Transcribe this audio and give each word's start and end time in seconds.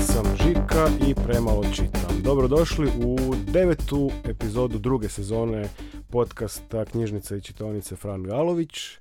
Sam 0.00 0.36
Žika 0.36 0.88
i 1.08 1.14
premalo 1.14 1.62
čitam. 1.74 2.22
Dobrodošli 2.22 2.88
u 3.04 3.16
devetu 3.52 4.10
epizodu 4.24 4.78
druge 4.78 5.08
sezone 5.08 5.68
podcasta 6.10 6.84
Knjižnice 6.84 7.36
i 7.36 7.40
čitonice 7.40 7.96
Fran 7.96 8.22
Galović. 8.22 8.98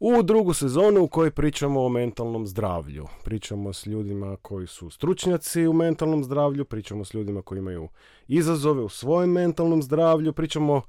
U 0.00 0.22
drugu 0.22 0.54
sezonu 0.54 1.02
u 1.02 1.08
kojoj 1.08 1.30
pričamo 1.30 1.84
o 1.84 1.88
mentalnom 1.88 2.46
zdravlju. 2.46 3.06
Pričamo 3.24 3.72
s 3.72 3.86
ljudima 3.86 4.36
koji 4.42 4.66
su 4.66 4.90
stručnjaci 4.90 5.66
u 5.66 5.72
mentalnom 5.72 6.24
zdravlju, 6.24 6.64
pričamo 6.64 7.04
s 7.04 7.14
ljudima 7.14 7.42
koji 7.42 7.58
imaju 7.58 7.88
izazove 8.28 8.82
u 8.82 8.88
svojem 8.88 9.30
mentalnom 9.30 9.82
zdravlju, 9.82 10.32
pričamo 10.32 10.82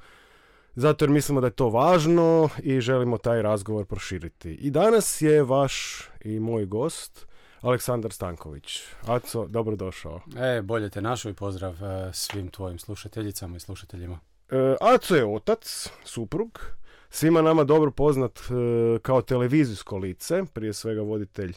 zato 0.76 1.06
jer 1.06 1.10
mislimo 1.10 1.42
da 1.42 1.48
je 1.48 1.52
to 1.52 1.70
važno 1.70 2.50
i 2.64 2.82
želimo 2.82 3.18
taj 3.18 3.42
razgovor 3.42 3.86
proširiti. 3.86 4.52
I 4.52 4.72
danas 4.72 5.22
je 5.22 5.44
vaš 5.44 6.04
i 6.22 6.40
moj 6.40 6.66
gost 6.66 7.29
Aleksandar 7.62 8.12
Stanković. 8.12 8.82
Aco, 9.08 9.48
dobrodošao. 9.48 10.22
E, 10.38 10.62
bolje 10.62 10.90
te 10.90 11.02
našao 11.02 11.30
i 11.30 11.34
pozdrav 11.34 11.84
e, 11.84 12.14
svim 12.14 12.48
tvojim 12.48 12.80
slušateljicama 12.80 13.58
i 13.58 13.60
slušateljima. 13.60 14.20
E, 14.52 14.76
Aco 14.82 15.16
je 15.16 15.26
otac, 15.26 15.90
suprug, 16.04 16.62
svima 17.10 17.42
nama 17.42 17.64
dobro 17.64 17.92
poznat 17.92 18.40
e, 18.40 19.00
kao 19.02 19.22
televizijsko 19.22 19.98
lice, 19.98 20.44
prije 20.54 20.74
svega 20.74 21.02
voditelj 21.02 21.54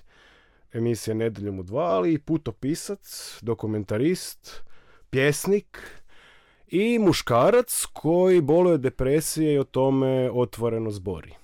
emisije 0.72 1.14
Nedeljom 1.14 1.58
u 1.58 1.62
dva, 1.62 1.84
ali 1.84 2.12
i 2.12 2.18
putopisac, 2.18 3.38
dokumentarist, 3.42 4.62
pjesnik 5.10 5.78
i 6.68 6.98
muškarac 6.98 7.86
koji 7.92 8.40
boluje 8.40 8.78
depresije 8.78 9.54
i 9.54 9.58
o 9.58 9.64
tome 9.64 10.30
otvoreno 10.30 10.90
zbori. 10.90 11.34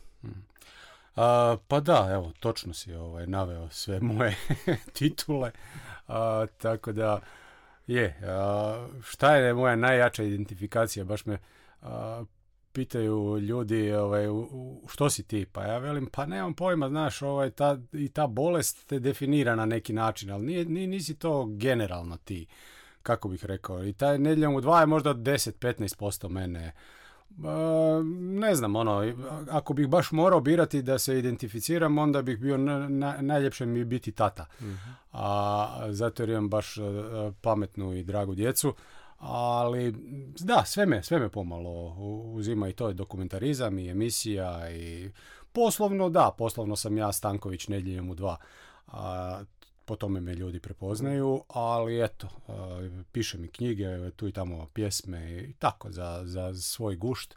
A, 1.19 1.56
pa 1.69 1.80
da, 1.80 2.08
evo, 2.12 2.33
točno 2.41 2.74
si 2.74 2.94
ovaj, 2.94 3.27
naveo 3.27 3.69
sve 3.69 4.00
moje 4.12 4.36
titule, 4.92 5.50
a, 6.06 6.47
tako 6.58 6.92
da 6.92 7.20
je, 7.86 8.20
a, 8.22 8.88
šta 9.02 9.36
je 9.36 9.55
moja 9.55 9.77
najjača 9.77 10.22
identifikacija, 10.22 11.05
baš 11.05 11.27
me 11.27 11.39
pitaju 12.72 13.39
ljudi 13.39 13.92
ovaj, 13.92 14.28
u, 14.28 14.39
u, 14.39 14.83
što 14.89 15.11
si 15.11 15.22
ti, 15.22 15.46
pa 15.52 15.64
ja 15.64 15.78
velim, 15.78 16.06
pa 16.06 16.27
nemam 16.27 16.55
pojma, 16.55 16.89
znaš, 16.89 17.22
ovaj, 17.22 17.50
ta, 17.50 17.78
i 17.92 18.08
ta 18.08 18.27
bolest 18.27 18.86
te 18.86 18.98
definira 18.98 19.56
na 19.56 19.66
neki 19.66 19.92
način, 19.92 20.30
ali 20.30 20.46
nije, 20.46 20.64
nije, 20.64 20.86
nisi 20.86 21.14
to 21.14 21.46
generalno 21.46 22.16
ti, 22.16 22.46
kako 23.02 23.28
bih 23.28 23.44
rekao, 23.44 23.84
i 23.84 23.92
taj 23.92 24.19
nedjeljom 24.19 24.55
u 24.55 24.61
dva 24.61 24.80
je 24.80 24.86
možda 24.86 25.14
10-15% 25.14 26.28
mene, 26.28 26.72
ne 28.10 28.54
znam, 28.54 28.76
ono, 28.76 29.12
ako 29.50 29.74
bih 29.74 29.88
baš 29.88 30.12
morao 30.12 30.40
birati 30.40 30.82
da 30.82 30.98
se 30.98 31.18
identificiram, 31.18 31.98
onda 31.98 32.22
bih 32.22 32.38
bio 32.38 32.56
na, 32.56 32.88
na, 32.88 33.16
najljepše 33.20 33.66
mi 33.66 33.84
biti 33.84 34.12
tata. 34.12 34.46
A, 35.12 35.86
zato 35.90 36.22
jer 36.22 36.30
imam 36.30 36.48
baš 36.48 36.76
pametnu 37.40 37.94
i 37.94 38.04
dragu 38.04 38.34
djecu. 38.34 38.74
Ali, 39.18 39.94
da, 40.38 40.64
sve 40.64 40.86
me, 40.86 41.02
sve 41.02 41.18
me 41.18 41.28
pomalo 41.28 41.94
uzima 42.24 42.68
i 42.68 42.72
to 42.72 42.88
je 42.88 42.94
dokumentarizam 42.94 43.78
i 43.78 43.88
emisija 43.88 44.70
i 44.70 45.10
poslovno, 45.52 46.08
da, 46.08 46.34
poslovno 46.38 46.76
sam 46.76 46.98
ja 46.98 47.12
Stanković 47.12 47.68
nedjeljom 47.68 48.10
u 48.10 48.14
dva. 48.14 48.36
A, 48.86 49.40
po 49.89 49.97
tome 49.97 50.20
me 50.20 50.34
ljudi 50.34 50.61
prepoznaju, 50.61 51.44
ali 51.48 52.05
eto, 52.05 52.28
pišem 53.12 53.44
i 53.44 53.48
knjige, 53.48 54.11
tu 54.17 54.29
i 54.29 54.33
tamo 54.33 54.67
pjesme 54.74 55.42
i 55.42 55.52
tako 55.52 55.90
za, 55.90 56.23
za 56.24 56.55
svoj 56.55 56.96
gušt. 56.96 57.35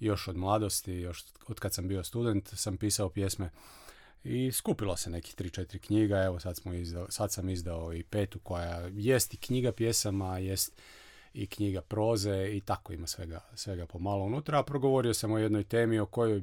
Još 0.00 0.28
od 0.28 0.36
mladosti, 0.36 0.92
još 0.92 1.24
od 1.46 1.60
kad 1.60 1.74
sam 1.74 1.88
bio 1.88 2.04
student 2.04 2.48
sam 2.48 2.76
pisao 2.76 3.08
pjesme 3.08 3.50
i 4.24 4.52
skupilo 4.52 4.96
se 4.96 5.10
nekih 5.10 5.36
3-4 5.36 5.78
knjiga, 5.78 6.22
evo 6.22 6.40
sad, 6.40 6.56
smo 6.56 6.74
izdao, 6.74 7.10
sad 7.10 7.32
sam 7.32 7.48
izdao 7.48 7.94
i 7.94 8.02
petu 8.02 8.38
koja 8.38 8.90
jest 8.92 9.34
i 9.34 9.36
knjiga 9.36 9.72
pjesama, 9.72 10.38
jest 10.38 10.80
i 11.34 11.46
knjiga 11.46 11.80
proze 11.80 12.48
i 12.52 12.60
tako 12.60 12.92
ima 12.92 13.06
svega, 13.06 13.40
svega 13.54 13.86
pomalo 13.86 14.24
unutra, 14.24 14.58
a 14.58 14.62
progovorio 14.62 15.14
sam 15.14 15.32
o 15.32 15.38
jednoj 15.38 15.64
temi 15.64 15.98
o 15.98 16.06
kojoj 16.06 16.42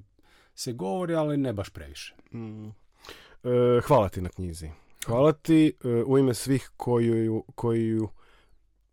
se 0.56 0.74
govori, 0.74 1.16
ali 1.16 1.38
ne 1.38 1.54
baš 1.54 1.70
previše. 1.70 2.16
Mm. 2.34 2.68
E, 2.68 3.82
hvala 3.84 4.10
ti 4.10 4.22
na 4.22 4.30
knjizi. 4.30 4.70
Hvala 5.06 5.32
ti 5.32 5.74
u 6.06 6.18
ime 6.18 6.34
svih 6.34 6.72
koji 6.78 7.08
ju, 7.08 7.44
koji 7.56 7.86
ju, 7.86 8.10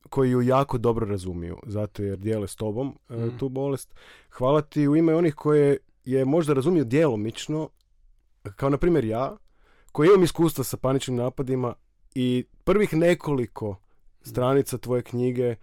koji 0.09 0.31
ju 0.31 0.43
jako 0.43 0.79
dobro 0.79 1.07
razumiju, 1.07 1.59
zato 1.67 2.03
jer 2.03 2.19
dijele 2.19 2.49
s 2.49 2.57
tobom 2.57 2.99
mm. 3.11 3.39
tu 3.39 3.49
bolest. 3.49 3.95
Hvala 4.31 4.61
ti 4.61 4.89
u 4.89 4.97
ime 4.97 5.15
onih 5.15 5.35
koje 5.35 5.79
je 6.05 6.25
možda 6.25 6.53
razumiju 6.53 6.85
djelomično, 6.85 7.69
kao 8.57 8.71
na 8.71 8.77
primjer 8.77 9.05
ja, 9.05 9.37
koji 9.93 10.07
imam 10.07 10.23
iskustva 10.23 10.65
sa 10.65 10.77
paničnim 10.77 11.17
napadima 11.17 11.75
i 12.15 12.45
prvih 12.65 12.95
nekoliko 12.95 13.77
stranica 14.23 14.79
tvoje 14.79 15.03
knjige 15.03 15.55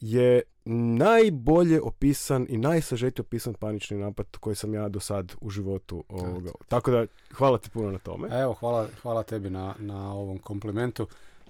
je 0.00 0.42
najbolje 0.70 1.80
opisan 1.80 2.46
i 2.48 2.58
najsažetije 2.58 3.22
opisan 3.22 3.54
panični 3.54 3.96
napad 3.96 4.26
koji 4.40 4.56
sam 4.56 4.74
ja 4.74 4.88
do 4.88 5.00
sad 5.00 5.32
u 5.40 5.50
životu. 5.50 6.04
Ovoga. 6.08 6.50
Tako 6.68 6.90
da, 6.90 7.06
hvala 7.32 7.58
ti 7.58 7.70
puno 7.70 7.90
na 7.90 7.98
tome. 7.98 8.28
Evo, 8.32 8.54
hvala, 8.54 8.88
hvala 9.02 9.22
tebi 9.22 9.50
na, 9.50 9.74
na 9.78 10.12
ovom 10.12 10.38
komplimentu. 10.38 11.06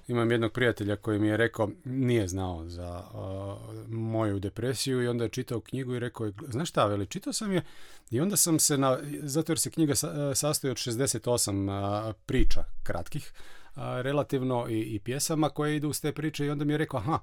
Imam 0.09 0.31
jednog 0.31 0.53
prijatelja 0.53 0.97
koji 0.97 1.19
mi 1.19 1.29
je 1.29 1.37
rekao, 1.37 1.71
nije 1.85 2.29
znao 2.29 2.69
za 2.69 3.03
uh, 3.15 3.89
moju 3.89 4.39
depresiju 4.39 5.03
i 5.03 5.09
onda 5.09 5.25
je 5.25 5.31
čitao 5.31 5.61
knjigu 5.61 5.95
i 5.95 5.99
rekao, 5.99 6.33
znaš 6.49 6.69
šta, 6.69 6.87
veli, 6.87 7.07
čitao 7.07 7.33
sam 7.33 7.53
je 7.53 7.63
i 8.11 8.21
onda 8.21 8.37
sam 8.37 8.59
se, 8.59 8.79
na, 8.79 8.99
zato 9.23 9.53
jer 9.53 9.59
se 9.59 9.71
knjiga 9.71 9.95
sa, 9.95 10.35
sastoji 10.35 10.71
od 10.71 10.77
68 10.77 12.09
uh, 12.09 12.15
priča 12.27 12.65
kratkih, 12.83 13.33
uh, 13.77 13.83
relativno 13.83 14.67
i, 14.69 14.81
i 14.81 14.99
pjesama 14.99 15.49
koje 15.49 15.77
idu 15.77 15.89
uz 15.89 16.01
te 16.01 16.13
priče 16.13 16.47
i 16.47 16.51
onda 16.51 16.65
mi 16.65 16.73
je 16.73 16.79
rekao, 16.79 17.01
aha, 17.01 17.19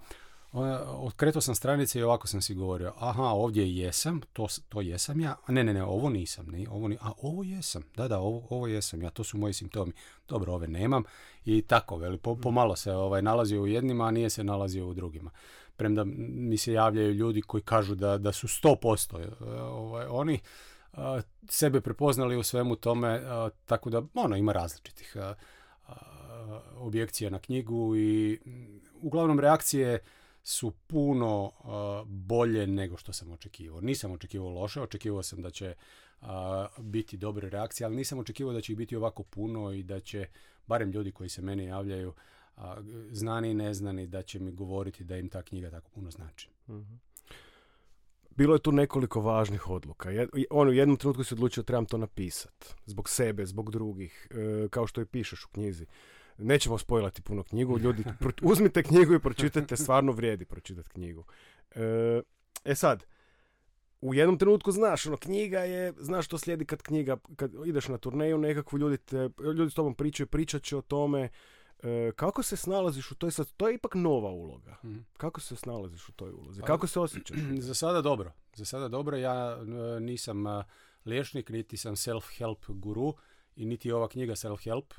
Okretao 0.87 1.41
sam 1.41 1.55
stranice 1.55 1.99
i 1.99 2.03
ovako 2.03 2.27
sam 2.27 2.41
si 2.41 2.53
govorio, 2.53 2.93
aha, 2.99 3.23
ovdje 3.23 3.75
jesam, 3.75 4.21
to, 4.33 4.47
to 4.69 4.81
jesam 4.81 5.19
ja, 5.19 5.35
ne, 5.47 5.63
ne, 5.63 5.73
ne, 5.73 5.83
ovo 5.83 6.09
nisam, 6.09 6.45
ne, 6.45 6.65
ovo 6.69 6.87
ni, 6.87 6.97
a 7.01 7.11
ovo 7.21 7.43
jesam, 7.43 7.83
da, 7.95 8.07
da, 8.07 8.19
ovo, 8.19 8.47
ovo 8.49 8.67
jesam 8.67 9.01
ja, 9.01 9.09
to 9.09 9.23
su 9.23 9.37
moji 9.37 9.53
simptomi, 9.53 9.91
dobro, 10.27 10.53
ove 10.53 10.67
nemam. 10.67 11.03
I 11.45 11.61
tako, 11.61 11.97
veli, 11.97 12.17
po, 12.17 12.35
pomalo 12.35 12.75
se 12.75 12.91
ovaj, 12.91 13.21
nalazio 13.21 13.61
u 13.61 13.67
jednima, 13.67 14.07
a 14.07 14.11
nije 14.11 14.29
se 14.29 14.43
nalazio 14.43 14.87
u 14.87 14.93
drugima. 14.93 15.31
Premda 15.77 16.03
mi 16.05 16.57
se 16.57 16.73
javljaju 16.73 17.11
ljudi 17.11 17.41
koji 17.41 17.63
kažu 17.63 17.95
da, 17.95 18.17
da 18.17 18.31
su 18.31 18.47
100% 18.47 19.31
ovaj, 19.61 20.05
oni 20.09 20.39
a, 20.93 21.21
sebe 21.49 21.81
prepoznali 21.81 22.37
u 22.37 22.43
svemu 22.43 22.75
tome, 22.75 23.07
a, 23.09 23.49
tako 23.65 23.89
da, 23.89 24.01
ono, 24.13 24.35
ima 24.35 24.51
različitih 24.51 25.17
a, 25.17 25.33
objekcija 26.77 27.29
na 27.29 27.39
knjigu 27.39 27.95
i 27.95 28.39
uglavnom 29.01 29.39
reakcije 29.39 29.99
su 30.47 30.71
puno 30.87 31.43
uh, 31.45 32.07
bolje 32.07 32.67
nego 32.67 32.97
što 32.97 33.13
sam 33.13 33.31
očekivao. 33.31 33.81
Nisam 33.81 34.11
očekivao 34.11 34.49
loše, 34.49 34.81
očekivao 34.81 35.23
sam 35.23 35.41
da 35.41 35.49
će 35.49 35.73
uh, 36.21 36.27
biti 36.79 37.17
dobre 37.17 37.49
reakcije, 37.49 37.85
ali 37.85 37.95
nisam 37.95 38.19
očekivao 38.19 38.53
da 38.53 38.61
će 38.61 38.71
ih 38.71 38.77
biti 38.77 38.95
ovako 38.95 39.23
puno 39.23 39.71
i 39.71 39.83
da 39.83 39.99
će, 39.99 40.27
barem 40.67 40.91
ljudi 40.91 41.11
koji 41.11 41.29
se 41.29 41.41
meni 41.41 41.65
javljaju, 41.65 42.13
uh, 42.57 42.63
znani 43.11 43.51
i 43.51 43.53
neznani, 43.53 44.07
da 44.07 44.21
će 44.21 44.39
mi 44.39 44.51
govoriti 44.51 45.03
da 45.03 45.17
im 45.17 45.29
ta 45.29 45.41
knjiga 45.41 45.71
tako 45.71 45.89
puno 45.89 46.11
znači. 46.11 46.49
Mm-hmm. 46.67 46.99
Bilo 48.29 48.53
je 48.53 48.59
tu 48.59 48.71
nekoliko 48.71 49.21
važnih 49.21 49.69
odluka. 49.69 50.09
On 50.49 50.67
u 50.67 50.73
jednom 50.73 50.97
trenutku 50.97 51.23
se 51.23 51.35
odlučio 51.35 51.63
trebam 51.63 51.85
to 51.85 51.97
napisati. 51.97 52.67
Zbog 52.85 53.09
sebe, 53.09 53.45
zbog 53.45 53.71
drugih, 53.71 54.27
e, 54.31 54.67
kao 54.69 54.87
što 54.87 55.01
i 55.01 55.05
pišeš 55.05 55.45
u 55.45 55.49
knjizi. 55.49 55.85
Nećemo 56.37 56.77
spojlati 56.77 57.21
puno 57.21 57.43
knjigu, 57.43 57.79
ljudi, 57.79 58.03
uzmite 58.41 58.83
knjigu 58.83 59.13
i 59.13 59.19
pročitajte, 59.19 59.77
stvarno 59.77 60.11
vrijedi 60.11 60.45
pročitati 60.45 60.89
knjigu. 60.89 61.25
E, 61.75 62.21
e 62.65 62.75
sad, 62.75 63.05
u 64.01 64.13
jednom 64.13 64.37
trenutku 64.37 64.71
znaš, 64.71 65.05
ono, 65.05 65.17
knjiga 65.17 65.59
je, 65.59 65.93
znaš 65.99 66.25
što 66.25 66.37
slijedi 66.37 66.65
kad 66.65 66.81
knjiga, 66.81 67.17
kad 67.35 67.51
ideš 67.65 67.87
na 67.87 67.97
turneju 67.97 68.37
nekakvu, 68.37 68.79
ljudi, 68.79 68.97
te, 68.97 69.29
ljudi 69.57 69.71
s 69.71 69.73
tobom 69.73 69.95
pričaju, 69.95 70.27
pričat 70.27 70.63
će 70.63 70.77
o 70.77 70.81
tome, 70.81 71.29
e, 71.83 72.11
kako 72.15 72.43
se 72.43 72.57
snalaziš 72.57 73.11
u 73.11 73.15
toj, 73.15 73.31
sad, 73.31 73.51
to 73.57 73.67
je 73.67 73.75
ipak 73.75 73.95
nova 73.95 74.29
uloga. 74.29 74.77
Mm. 74.83 74.97
Kako 75.17 75.41
se 75.41 75.55
snalaziš 75.55 76.09
u 76.09 76.11
toj 76.11 76.31
ulozi? 76.31 76.61
Pa, 76.61 76.67
kako 76.67 76.87
se 76.87 76.99
osjećaš? 76.99 77.37
Za 77.67 77.73
sada 77.73 78.01
dobro. 78.01 78.31
Za 78.55 78.65
sada 78.65 78.87
dobro. 78.87 79.17
Ja 79.17 79.57
nisam 79.99 80.43
liječnik, 81.05 81.49
niti 81.49 81.77
sam 81.77 81.95
self-help 81.95 82.79
guru 82.79 83.13
i 83.55 83.65
niti 83.65 83.91
ova 83.91 84.07
knjiga 84.07 84.35
self-help, 84.35 84.93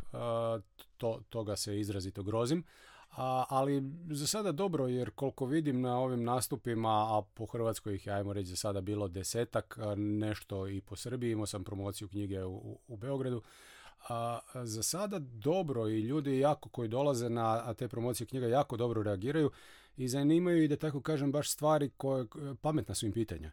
to, 0.96 1.20
toga 1.28 1.56
se 1.56 1.80
izrazito 1.80 2.22
grozim. 2.22 2.64
A, 3.10 3.44
ali 3.48 3.82
za 4.10 4.26
sada 4.26 4.52
dobro, 4.52 4.88
jer 4.88 5.10
koliko 5.10 5.46
vidim 5.46 5.80
na 5.80 5.98
ovim 5.98 6.24
nastupima, 6.24 6.88
a 6.88 7.22
po 7.34 7.46
Hrvatskoj 7.46 7.94
ih 7.94 8.06
je, 8.06 8.12
ajmo 8.12 8.32
reći, 8.32 8.48
za 8.50 8.56
sada 8.56 8.80
bilo 8.80 9.08
desetak, 9.08 9.78
nešto 9.96 10.68
i 10.68 10.80
po 10.80 10.96
Srbiji, 10.96 11.32
imao 11.32 11.46
sam 11.46 11.64
promociju 11.64 12.08
knjige 12.08 12.44
u, 12.44 12.78
u 12.88 12.96
Beogradu, 12.96 13.42
a, 14.08 14.38
za 14.64 14.82
sada 14.82 15.18
dobro 15.18 15.88
i 15.88 16.00
ljudi 16.00 16.38
jako 16.38 16.68
koji 16.68 16.88
dolaze 16.88 17.28
na 17.30 17.74
te 17.74 17.88
promocije 17.88 18.26
knjiga 18.26 18.46
jako 18.46 18.76
dobro 18.76 19.02
reagiraju 19.02 19.50
i 19.96 20.08
zanimaju 20.08 20.62
i 20.62 20.68
da 20.68 20.76
tako 20.76 21.00
kažem 21.00 21.32
baš 21.32 21.50
stvari 21.50 21.90
koje 21.96 22.26
pametna 22.60 22.94
su 22.94 23.06
im 23.06 23.12
pitanja. 23.12 23.52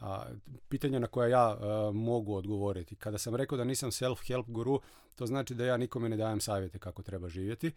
A, 0.00 0.24
pitanja 0.68 0.98
na 0.98 1.06
koja 1.06 1.28
ja 1.28 1.58
mogu 1.92 2.34
odgovoriti. 2.34 2.96
Kada 2.96 3.18
sam 3.18 3.34
rekao 3.34 3.58
da 3.58 3.64
nisam 3.64 3.90
self-help 3.90 4.44
guru, 4.46 4.80
to 5.14 5.26
znači 5.26 5.54
da 5.54 5.64
ja 5.64 5.76
nikome 5.76 6.08
ne 6.08 6.16
dajem 6.16 6.40
savjete 6.40 6.78
kako 6.78 7.02
treba 7.02 7.28
živjeti. 7.28 7.72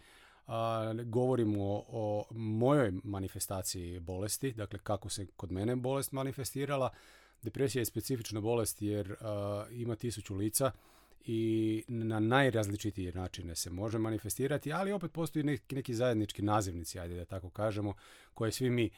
A, 0.47 0.93
govorimo 1.05 1.63
o, 1.63 1.85
o 1.87 2.25
mojoj 2.33 2.93
manifestaciji 3.03 3.99
bolesti, 3.99 4.51
dakle 4.51 4.79
kako 4.79 5.09
se 5.09 5.25
kod 5.25 5.51
mene 5.51 5.75
bolest 5.75 6.11
manifestirala. 6.11 6.89
Depresija 7.41 7.81
je 7.81 7.85
specifična 7.85 8.41
bolest 8.41 8.81
jer 8.81 9.15
ima 9.71 9.95
tisuću 9.95 10.35
lica 10.35 10.71
i 11.25 11.83
na 11.87 12.19
najrazličitije 12.19 13.13
načine 13.13 13.55
se 13.55 13.69
može 13.69 13.97
manifestirati, 13.97 14.73
ali 14.73 14.91
opet 14.91 15.11
postoji 15.11 15.43
neki, 15.43 15.75
neki 15.75 15.93
zajednički 15.93 16.41
nazivnici, 16.41 16.99
ajde 16.99 17.15
da 17.15 17.25
tako 17.25 17.49
kažemo, 17.49 17.93
koje 18.33 18.51
svi 18.51 18.69
mi 18.69 18.89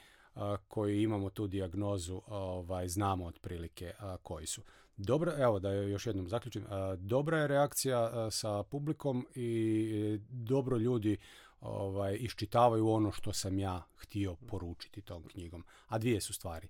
koji 0.68 1.04
imamo 1.04 1.30
tu 1.30 1.48
dijagnozu 1.48 2.22
ovaj, 2.28 2.88
znamo 2.88 3.26
otprilike 3.26 3.94
koji 4.24 4.46
su. 4.46 4.62
Dobro, 4.98 5.34
evo 5.38 5.60
da 5.60 5.74
još 5.74 6.08
jednom 6.08 6.30
zaključim, 6.30 6.66
dobra 6.98 7.38
je 7.38 7.48
reakcija 7.48 8.32
sa 8.32 8.64
publikom 8.64 9.28
i 9.36 10.20
dobro 10.30 10.78
ljudi 10.78 11.18
ovaj, 11.62 12.18
iščitavaju 12.20 12.90
ono 12.90 13.12
što 13.12 13.34
sam 13.34 13.60
ja 13.60 13.84
htio 13.96 14.36
poručiti 14.36 15.02
tom 15.02 15.24
knjigom. 15.24 15.64
A 15.88 15.98
dvije 15.98 16.22
su 16.22 16.34
stvari. 16.34 16.68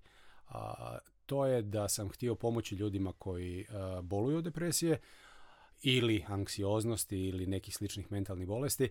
To 1.26 1.46
je 1.46 1.62
da 1.62 1.90
sam 1.90 2.10
htio 2.10 2.36
pomoći 2.36 2.76
ljudima 2.76 3.14
koji 3.18 3.66
boluju 4.02 4.38
od 4.38 4.44
depresije, 4.44 5.00
ili 5.82 6.26
anksioznosti 6.28 7.18
ili 7.18 7.46
nekih 7.46 7.76
sličnih 7.76 8.12
mentalnih 8.12 8.48
bolesti. 8.48 8.90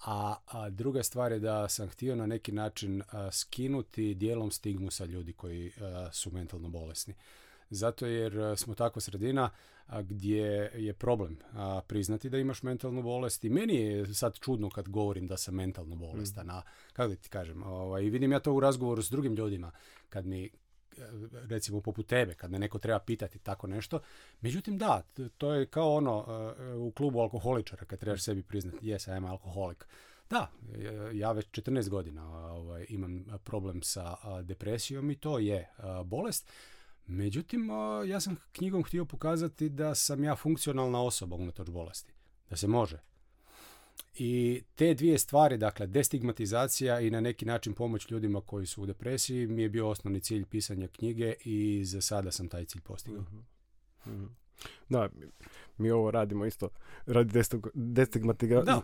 A, 0.00 0.36
a 0.46 0.70
druga 0.70 1.02
stvar 1.02 1.32
je 1.32 1.38
da 1.38 1.68
sam 1.68 1.88
htio 1.88 2.16
na 2.16 2.26
neki 2.26 2.52
način 2.52 3.02
skinuti 3.32 4.14
dijelom 4.14 4.50
stigmu 4.50 4.90
sa 4.90 5.04
ljudi 5.04 5.32
koji 5.32 5.72
su 6.12 6.30
mentalno 6.30 6.68
bolesni. 6.68 7.14
Zato 7.70 8.06
jer 8.06 8.56
smo 8.56 8.74
takva 8.74 9.00
sredina 9.00 9.50
gdje 10.02 10.70
je 10.74 10.92
problem 10.92 11.38
priznati 11.86 12.30
da 12.30 12.38
imaš 12.38 12.62
mentalnu 12.62 13.02
bolest 13.02 13.44
i 13.44 13.50
meni 13.50 13.74
je 13.76 14.14
sad 14.14 14.38
čudno 14.38 14.70
kad 14.70 14.88
govorim 14.88 15.26
da 15.26 15.36
sam 15.36 15.54
mentalno 15.54 15.96
bolestan, 15.96 16.50
a 16.50 16.62
kako 16.92 17.14
ti 17.14 17.28
kažem, 17.28 17.62
ovaj, 17.62 18.02
vidim 18.02 18.32
ja 18.32 18.40
to 18.40 18.52
u 18.52 18.60
razgovoru 18.60 19.02
s 19.02 19.10
drugim 19.10 19.34
ljudima 19.34 19.70
kad 20.08 20.26
mi 20.26 20.50
recimo 21.48 21.80
poput 21.80 22.06
tebe, 22.06 22.34
kad 22.34 22.50
me 22.50 22.58
neko 22.58 22.78
treba 22.78 22.98
pitati 22.98 23.38
tako 23.38 23.66
nešto. 23.66 24.00
Međutim, 24.40 24.78
da, 24.78 25.02
to 25.38 25.54
je 25.54 25.66
kao 25.66 25.94
ono 25.94 26.26
e, 26.58 26.74
u 26.74 26.90
klubu 26.90 27.20
alkoholičara, 27.20 27.84
kad 27.84 27.98
trebaš 27.98 28.22
sebi 28.24 28.42
priznati, 28.42 28.88
jes, 28.88 29.06
ja 29.06 29.26
alkoholik. 29.26 29.86
Da, 30.30 30.50
ja 31.12 31.32
već 31.32 31.46
14 31.46 31.88
godina 31.88 32.52
ovaj, 32.52 32.86
imam 32.88 33.24
problem 33.44 33.82
sa 33.82 34.16
depresijom 34.42 35.10
i 35.10 35.14
to 35.14 35.38
je 35.38 35.68
bolest. 36.04 36.52
Međutim, 37.06 37.68
ja 38.06 38.20
sam 38.20 38.36
knjigom 38.52 38.84
htio 38.84 39.04
pokazati 39.04 39.68
da 39.68 39.94
sam 39.94 40.24
ja 40.24 40.36
funkcionalna 40.36 41.02
osoba 41.02 41.36
unatoč 41.36 41.70
bolesti. 41.70 42.12
Da 42.50 42.56
se 42.56 42.66
može. 42.66 43.13
I 44.14 44.62
te 44.74 44.94
dvije 44.94 45.18
stvari, 45.18 45.56
dakle, 45.56 45.86
destigmatizacija 45.86 47.00
i 47.00 47.10
na 47.10 47.20
neki 47.20 47.44
način 47.44 47.72
pomoć 47.72 48.10
ljudima 48.10 48.40
koji 48.40 48.66
su 48.66 48.82
u 48.82 48.86
depresiji 48.86 49.46
mi 49.46 49.62
je 49.62 49.68
bio 49.68 49.88
osnovni 49.88 50.20
cilj 50.20 50.44
pisanja 50.44 50.88
knjige 50.88 51.34
i 51.44 51.84
za 51.84 52.00
sada 52.00 52.30
sam 52.30 52.48
taj 52.48 52.64
cilj 52.64 52.80
postigao. 52.80 53.24
uh 54.06 54.12
Da, 54.88 55.08
mi 55.78 55.90
ovo 55.90 56.10
radimo 56.10 56.46
isto 56.46 56.68
radi 57.06 57.40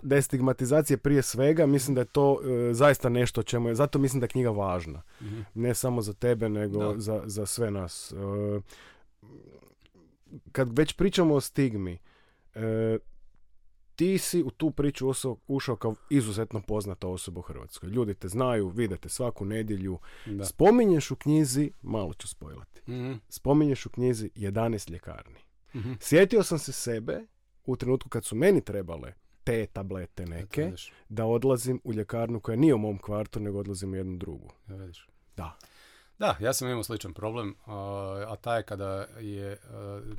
destigmatizacije 0.03 0.97
prije 0.97 1.23
svega. 1.23 1.67
Mislim 1.67 1.95
da 1.95 2.01
je 2.01 2.05
to 2.05 2.41
e, 2.43 2.75
zaista 2.75 3.09
nešto 3.09 3.43
čemu 3.43 3.69
je, 3.69 3.75
zato 3.75 3.99
mislim 3.99 4.21
da 4.21 4.25
je 4.25 4.29
knjiga 4.29 4.51
važna. 4.51 5.03
Mhm. 5.23 5.41
Ne 5.55 5.75
samo 5.75 6.03
za 6.03 6.13
tebe, 6.13 6.49
nego 6.49 6.95
za, 6.99 7.23
za 7.27 7.47
sve 7.47 7.71
nas. 7.71 8.13
E, 8.13 8.17
kad 10.53 10.79
već 10.79 10.93
pričamo 10.93 11.35
o 11.35 11.41
stigmi, 11.41 11.99
e, 12.55 12.99
ti 14.01 14.19
si 14.19 14.43
u 14.43 14.51
tu 14.51 14.71
priču 14.71 15.13
ušao 15.47 15.77
kao 15.77 15.95
izuzetno 16.11 16.61
poznata 16.61 17.09
osoba 17.09 17.39
u 17.39 17.43
Hrvatskoj. 17.43 17.89
Ljudi 17.89 18.15
te 18.15 18.29
znaju, 18.29 18.69
vidite 18.69 19.09
svaku 19.09 19.45
nedjelju. 19.45 19.99
Da. 20.27 20.45
Spominješ 20.45 21.11
u 21.11 21.17
knjizi, 21.17 21.73
malo 21.83 22.15
ću 22.15 22.29
spojlati, 22.29 22.91
mm 22.91 23.21
spominješ 23.29 23.87
u 23.87 23.91
knjizi 23.91 24.31
11 24.35 24.91
ljekarni. 24.91 25.41
mm 25.75 25.93
Sjetio 26.01 26.43
sam 26.43 26.59
se 26.59 26.73
sebe 26.73 27.27
u 27.65 27.77
trenutku 27.77 28.09
kad 28.09 28.25
su 28.25 28.37
meni 28.37 28.65
trebale 28.65 29.13
te 29.45 29.67
tablete 29.67 30.27
neke, 30.27 30.73
da 31.09 31.25
odlazim 31.25 31.81
u 31.85 31.93
ljekarnu 31.93 32.41
koja 32.41 32.57
nije 32.57 32.75
u 32.75 32.79
mom 32.79 32.99
kvartu, 32.99 33.41
nego 33.41 33.59
odlazim 33.59 33.93
u 33.93 33.97
jednu 33.97 34.17
drugu. 34.17 34.53
Da. 35.37 35.59
Da, 36.19 36.37
ja 36.41 36.53
sam 36.53 36.69
imao 36.69 36.83
sličan 36.83 37.15
problem, 37.15 37.55
a 37.67 38.37
taj 38.41 38.59
je 38.59 38.63
kada, 38.63 39.07
je, 39.19 39.59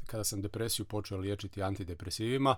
kada 0.05 0.23
sam 0.23 0.41
depresiju 0.41 0.85
počeo 0.85 1.17
liječiti 1.17 1.63
antidepresivima, 1.63 2.55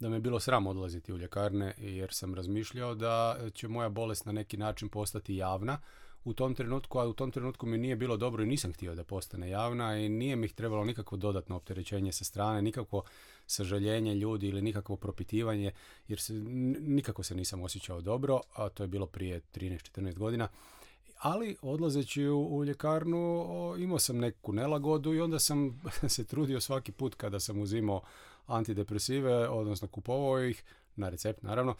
da 0.00 0.08
me 0.08 0.16
je 0.16 0.20
bilo 0.20 0.40
sram 0.40 0.66
odlaziti 0.66 1.12
u 1.12 1.18
ljekarne 1.18 1.74
jer 1.78 2.12
sam 2.12 2.34
razmišljao 2.34 2.94
da 2.94 3.38
će 3.54 3.68
moja 3.68 3.88
bolest 3.88 4.26
na 4.26 4.32
neki 4.32 4.56
način 4.56 4.88
postati 4.88 5.36
javna 5.36 5.78
u 6.26 6.32
tom 6.32 6.54
trenutku, 6.54 6.98
a 6.98 7.06
u 7.06 7.12
tom 7.12 7.30
trenutku 7.30 7.66
mi 7.66 7.78
nije 7.78 7.96
bilo 7.96 8.16
dobro 8.16 8.42
i 8.42 8.46
nisam 8.46 8.72
htio 8.72 8.94
da 8.94 9.04
postane 9.04 9.50
javna 9.50 9.98
i 9.98 10.08
nije 10.08 10.36
mi 10.36 10.48
trebalo 10.48 10.84
nikakvo 10.84 11.18
dodatno 11.18 11.56
opterećenje 11.56 12.12
sa 12.12 12.24
strane, 12.24 12.62
nikakvo 12.62 13.02
sažaljenje 13.46 14.14
ljudi 14.14 14.48
ili 14.48 14.62
nikakvo 14.62 14.96
propitivanje, 14.96 15.72
jer 16.08 16.20
se, 16.20 16.32
nikako 16.80 17.22
se 17.22 17.34
nisam 17.34 17.62
osjećao 17.62 18.00
dobro, 18.00 18.40
a 18.54 18.68
to 18.68 18.82
je 18.82 18.86
bilo 18.86 19.06
prije 19.06 19.40
13-14 19.54 20.18
godina. 20.18 20.48
Ali 21.18 21.56
odlazeći 21.62 22.26
u, 22.26 22.56
u 22.56 22.64
ljekarnu 22.64 23.46
imao 23.78 23.98
sam 23.98 24.18
neku 24.18 24.52
nelagodu 24.52 25.14
i 25.14 25.20
onda 25.20 25.38
sam 25.38 25.82
se 26.14 26.24
trudio 26.24 26.60
svaki 26.60 26.92
put 26.92 27.14
kada 27.14 27.40
sam 27.40 27.60
uzimao 27.60 28.02
antidepresive, 28.46 29.48
odnosno 29.48 29.88
kupovao 29.88 30.44
ih, 30.44 30.64
na 30.96 31.08
recept 31.08 31.42
naravno, 31.42 31.74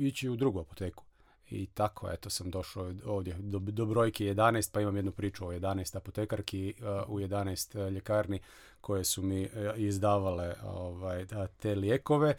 ići 0.00 0.28
u 0.28 0.36
drugu 0.36 0.60
apoteku. 0.60 1.04
I 1.50 1.66
tako, 1.66 2.10
eto, 2.10 2.30
sam 2.30 2.50
došao 2.50 2.92
ovdje 3.04 3.34
do, 3.38 3.58
do 3.58 3.86
brojke 3.86 4.24
11, 4.24 4.72
pa 4.72 4.80
imam 4.80 4.96
jednu 4.96 5.12
priču 5.12 5.46
o 5.46 5.52
11 5.52 5.96
apotekarki 5.96 6.74
u 7.06 7.18
11 7.18 7.90
ljekarni 7.90 8.40
koje 8.80 9.04
su 9.04 9.22
mi 9.22 9.42
e, 9.42 9.48
izdavale 9.76 10.54
ovaj, 10.64 11.26
te 11.60 11.74
lijekove 11.74 12.34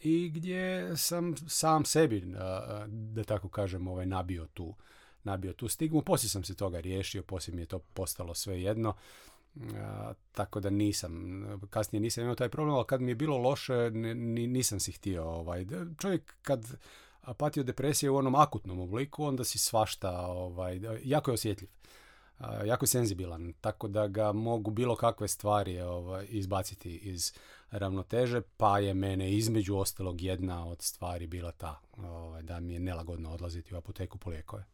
i 0.00 0.30
gdje 0.34 0.96
sam 0.96 1.34
sam 1.48 1.84
sebi, 1.84 2.20
da 2.88 3.24
tako 3.26 3.48
kažem, 3.48 3.88
ovaj, 3.88 4.06
nabio 4.06 4.46
tu 4.46 4.74
nabio 5.26 5.52
tu 5.52 5.68
stigmu. 5.68 6.02
Poslije 6.02 6.30
sam 6.30 6.44
se 6.44 6.54
toga 6.54 6.80
riješio, 6.80 7.22
poslije 7.22 7.56
mi 7.56 7.62
je 7.62 7.66
to 7.66 7.78
postalo 7.78 8.34
sve 8.34 8.62
jedno 8.62 8.94
tako 10.32 10.60
da 10.60 10.70
nisam, 10.70 11.44
kasnije 11.70 12.00
nisam 12.00 12.22
imao 12.22 12.34
taj 12.34 12.48
problem, 12.48 12.74
ali 12.74 12.86
kad 12.86 13.00
mi 13.00 13.10
je 13.10 13.14
bilo 13.14 13.38
loše 13.38 13.90
nisam 13.90 14.80
si 14.80 14.92
htio. 14.92 15.24
Ovaj. 15.24 15.66
Čovjek 15.98 16.34
kad 16.42 16.76
pati 17.36 17.60
od 17.60 17.66
depresije 17.66 18.10
u 18.10 18.16
onom 18.16 18.34
akutnom 18.34 18.80
obliku, 18.80 19.24
onda 19.24 19.44
si 19.44 19.58
svašta, 19.58 20.26
ovaj, 20.26 20.80
jako 21.02 21.30
je 21.30 21.34
osjetljiv. 21.34 21.68
jako 22.64 22.84
je 22.84 22.88
senzibilan, 22.88 23.52
tako 23.60 23.88
da 23.88 24.06
ga 24.06 24.32
mogu 24.32 24.70
bilo 24.70 24.96
kakve 24.96 25.28
stvari 25.28 25.80
ovaj, 25.80 26.26
izbaciti 26.28 26.96
iz 26.96 27.32
ravnoteže, 27.70 28.40
pa 28.56 28.78
je 28.78 28.94
mene 28.94 29.32
između 29.32 29.76
ostalog 29.76 30.22
jedna 30.22 30.66
od 30.66 30.82
stvari 30.82 31.26
bila 31.26 31.52
ta, 31.52 31.80
ovaj, 31.96 32.42
da 32.42 32.60
mi 32.60 32.72
je 32.72 32.80
nelagodno 32.80 33.30
odlaziti 33.30 33.74
u 33.74 33.78
apoteku 33.78 34.18
po 34.18 34.30
lijekove. 34.30 34.64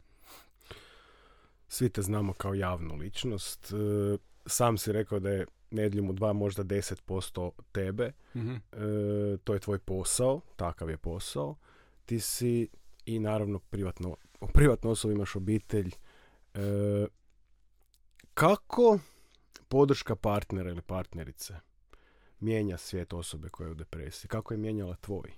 Svi 1.68 1.88
te 1.88 2.02
znamo 2.02 2.32
kao 2.32 2.54
javnu 2.54 2.94
ličnost. 2.94 3.72
E, 3.72 4.31
sam 4.46 4.78
si 4.78 4.92
rekao 4.92 5.20
da 5.20 5.30
je 5.30 5.46
nedjeljom 5.70 6.10
u 6.10 6.12
dva 6.12 6.32
možda 6.32 6.64
10% 6.64 7.50
tebe. 7.72 8.12
mm 8.34 8.56
to 9.44 9.54
je 9.54 9.60
tvoj 9.60 9.78
posao, 9.78 10.40
takav 10.56 10.90
je 10.90 10.96
posao. 10.96 11.56
Ti 12.06 12.20
si 12.20 12.68
i 13.06 13.18
naravno 13.18 13.58
privatno, 13.58 14.16
privatno 14.54 14.90
osoba 14.90 15.14
imaš 15.14 15.36
obitelj. 15.36 15.90
E, 16.54 17.06
kako 18.34 18.98
podrška 19.68 20.16
partnera 20.16 20.70
ili 20.70 20.82
partnerice 20.82 21.54
mijenja 22.40 22.78
svijet 22.78 23.12
osobe 23.12 23.48
koja 23.48 23.66
je 23.66 23.70
u 23.70 23.74
depresiji? 23.74 24.28
Kako 24.28 24.54
je 24.54 24.58
mijenjala 24.58 24.96
tvoj? 24.96 25.32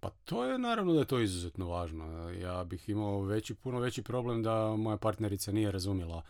Pa 0.00 0.10
to 0.10 0.44
je 0.44 0.58
naravno 0.58 0.92
da 0.92 0.98
je 0.98 1.06
to 1.06 1.20
izuzetno 1.20 1.68
važno. 1.68 2.30
Ja 2.30 2.64
bih 2.64 2.88
imao 2.88 3.22
veći, 3.22 3.54
puno 3.54 3.80
veći 3.80 4.02
problem 4.02 4.42
da 4.42 4.76
moja 4.76 4.96
partnerica 4.96 5.52
nije 5.52 5.70
razumjela 5.72 6.22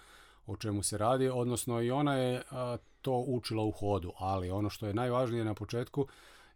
o 0.46 0.56
čemu 0.56 0.82
se 0.82 0.98
radi, 0.98 1.28
odnosno 1.28 1.82
i 1.82 1.90
ona 1.90 2.14
je 2.14 2.42
to 3.00 3.24
učila 3.26 3.62
u 3.62 3.70
hodu, 3.70 4.12
ali 4.18 4.50
ono 4.50 4.70
što 4.70 4.86
je 4.86 4.94
najvažnije 4.94 5.44
na 5.44 5.54
početku, 5.54 6.06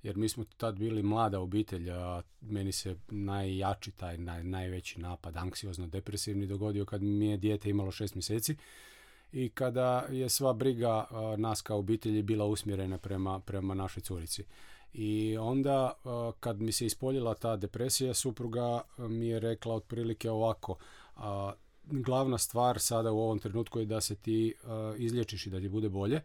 jer 0.03 0.17
mi 0.17 0.29
smo 0.29 0.45
tad 0.57 0.79
bili 0.79 1.03
mlada 1.03 1.41
obitelj, 1.41 1.91
a 1.91 2.23
meni 2.41 2.73
se 2.73 2.97
najjači 3.09 3.91
taj 3.91 4.19
naj, 4.19 4.45
najveći 4.45 5.01
napad, 5.01 5.37
anksiozno 5.37 5.87
depresivni 5.87 6.47
dogodio 6.47 6.85
kad 6.85 7.03
mi 7.03 7.27
je 7.27 7.37
dijete 7.37 7.71
imalo 7.71 7.91
šest 7.91 8.15
mjeseci 8.15 8.57
i 9.33 9.49
kada 9.49 10.07
je 10.11 10.29
sva 10.29 10.53
briga 10.53 11.07
nas 11.37 11.63
kao 11.63 11.79
obitelji 11.79 12.23
bila 12.23 12.45
usmjerena 12.45 12.99
prema, 12.99 13.41
prema 13.41 13.75
našoj 13.75 14.03
curici. 14.03 14.45
I 14.93 15.37
onda 15.41 15.93
kad 16.41 16.61
mi 16.61 16.73
se 16.73 16.87
ispoljila 16.87 17.35
ta 17.35 17.57
depresija, 17.57 18.15
supruga 18.15 18.81
mi 18.99 19.29
je 19.29 19.41
rekla 19.41 19.75
otprilike 19.75 20.31
ovako, 20.31 20.77
glavna 21.91 22.39
stvar 22.39 22.81
sada 22.81 23.13
u 23.13 23.21
ovom 23.21 23.39
trenutku 23.39 23.81
je 23.81 23.87
da 23.87 24.01
se 24.01 24.15
ti 24.15 24.55
uh, 24.63 24.71
izlječiš 25.01 25.47
i 25.47 25.51
da 25.51 25.61
ti 25.61 25.69
bude 25.69 25.89
bolje, 25.89 26.21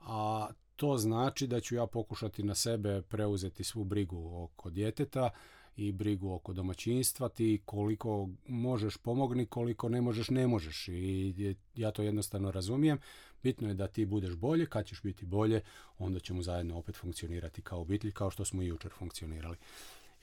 a 0.00 0.48
to 0.76 0.96
znači 0.98 1.46
da 1.46 1.60
ću 1.60 1.74
ja 1.74 1.86
pokušati 1.86 2.42
na 2.42 2.54
sebe 2.54 3.02
preuzeti 3.02 3.64
svu 3.64 3.84
brigu 3.84 4.44
oko 4.44 4.70
djeteta 4.70 5.30
i 5.76 5.92
brigu 5.92 6.32
oko 6.32 6.52
domaćinstva, 6.52 7.28
ti 7.28 7.62
koliko 7.64 8.28
možeš 8.46 8.96
pomogni, 8.96 9.46
koliko 9.46 9.88
ne 9.88 10.00
možeš, 10.00 10.30
ne 10.30 10.46
možeš 10.46 10.88
i 10.88 11.54
ja 11.74 11.90
to 11.90 12.02
jednostavno 12.02 12.50
razumijem. 12.50 12.98
Bitno 13.42 13.68
je 13.68 13.74
da 13.74 13.86
ti 13.86 14.04
budeš 14.04 14.34
bolje, 14.34 14.66
kad 14.66 14.86
ćeš 14.86 15.02
biti 15.02 15.26
bolje, 15.26 15.60
onda 15.98 16.20
ćemo 16.20 16.42
zajedno 16.42 16.78
opet 16.78 16.96
funkcionirati 16.96 17.62
kao 17.62 17.80
obitelj, 17.80 18.12
kao 18.12 18.30
što 18.30 18.44
smo 18.44 18.62
i 18.62 18.66
jučer 18.66 18.90
funkcionirali. 18.98 19.56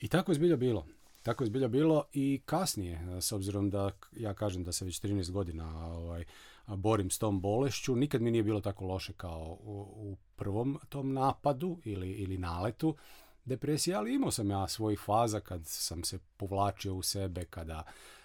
I 0.00 0.08
tako 0.08 0.32
je 0.32 0.36
zbilja 0.36 0.56
bilo. 0.56 0.86
Tako 1.24 1.44
je 1.44 1.46
zbilja 1.46 1.68
bilo 1.68 2.04
i 2.12 2.40
kasnije, 2.46 3.20
s 3.20 3.32
obzirom 3.32 3.70
da 3.70 3.90
ja 4.16 4.34
kažem 4.34 4.64
da 4.64 4.72
se 4.72 4.84
već 4.84 5.00
13 5.00 5.30
godina 5.30 5.86
ovaj, 5.86 6.24
borim 6.66 7.10
s 7.10 7.18
tom 7.18 7.40
bolešću, 7.40 7.96
nikad 7.96 8.22
mi 8.22 8.30
nije 8.30 8.42
bilo 8.42 8.60
tako 8.60 8.84
loše 8.84 9.12
kao 9.12 9.58
u, 9.60 9.86
u 9.96 10.16
prvom 10.36 10.78
tom 10.88 11.12
napadu 11.12 11.78
ili, 11.84 12.10
ili 12.10 12.38
naletu 12.38 12.96
depresije, 13.44 13.96
ali 13.96 14.14
imao 14.14 14.30
sam 14.30 14.50
ja 14.50 14.68
svojih 14.68 15.00
faza 15.00 15.40
kad 15.40 15.60
sam 15.66 16.04
se 16.04 16.18
povlačio 16.36 16.94
u 16.94 17.02
sebe, 17.02 17.44
kada 17.44 17.82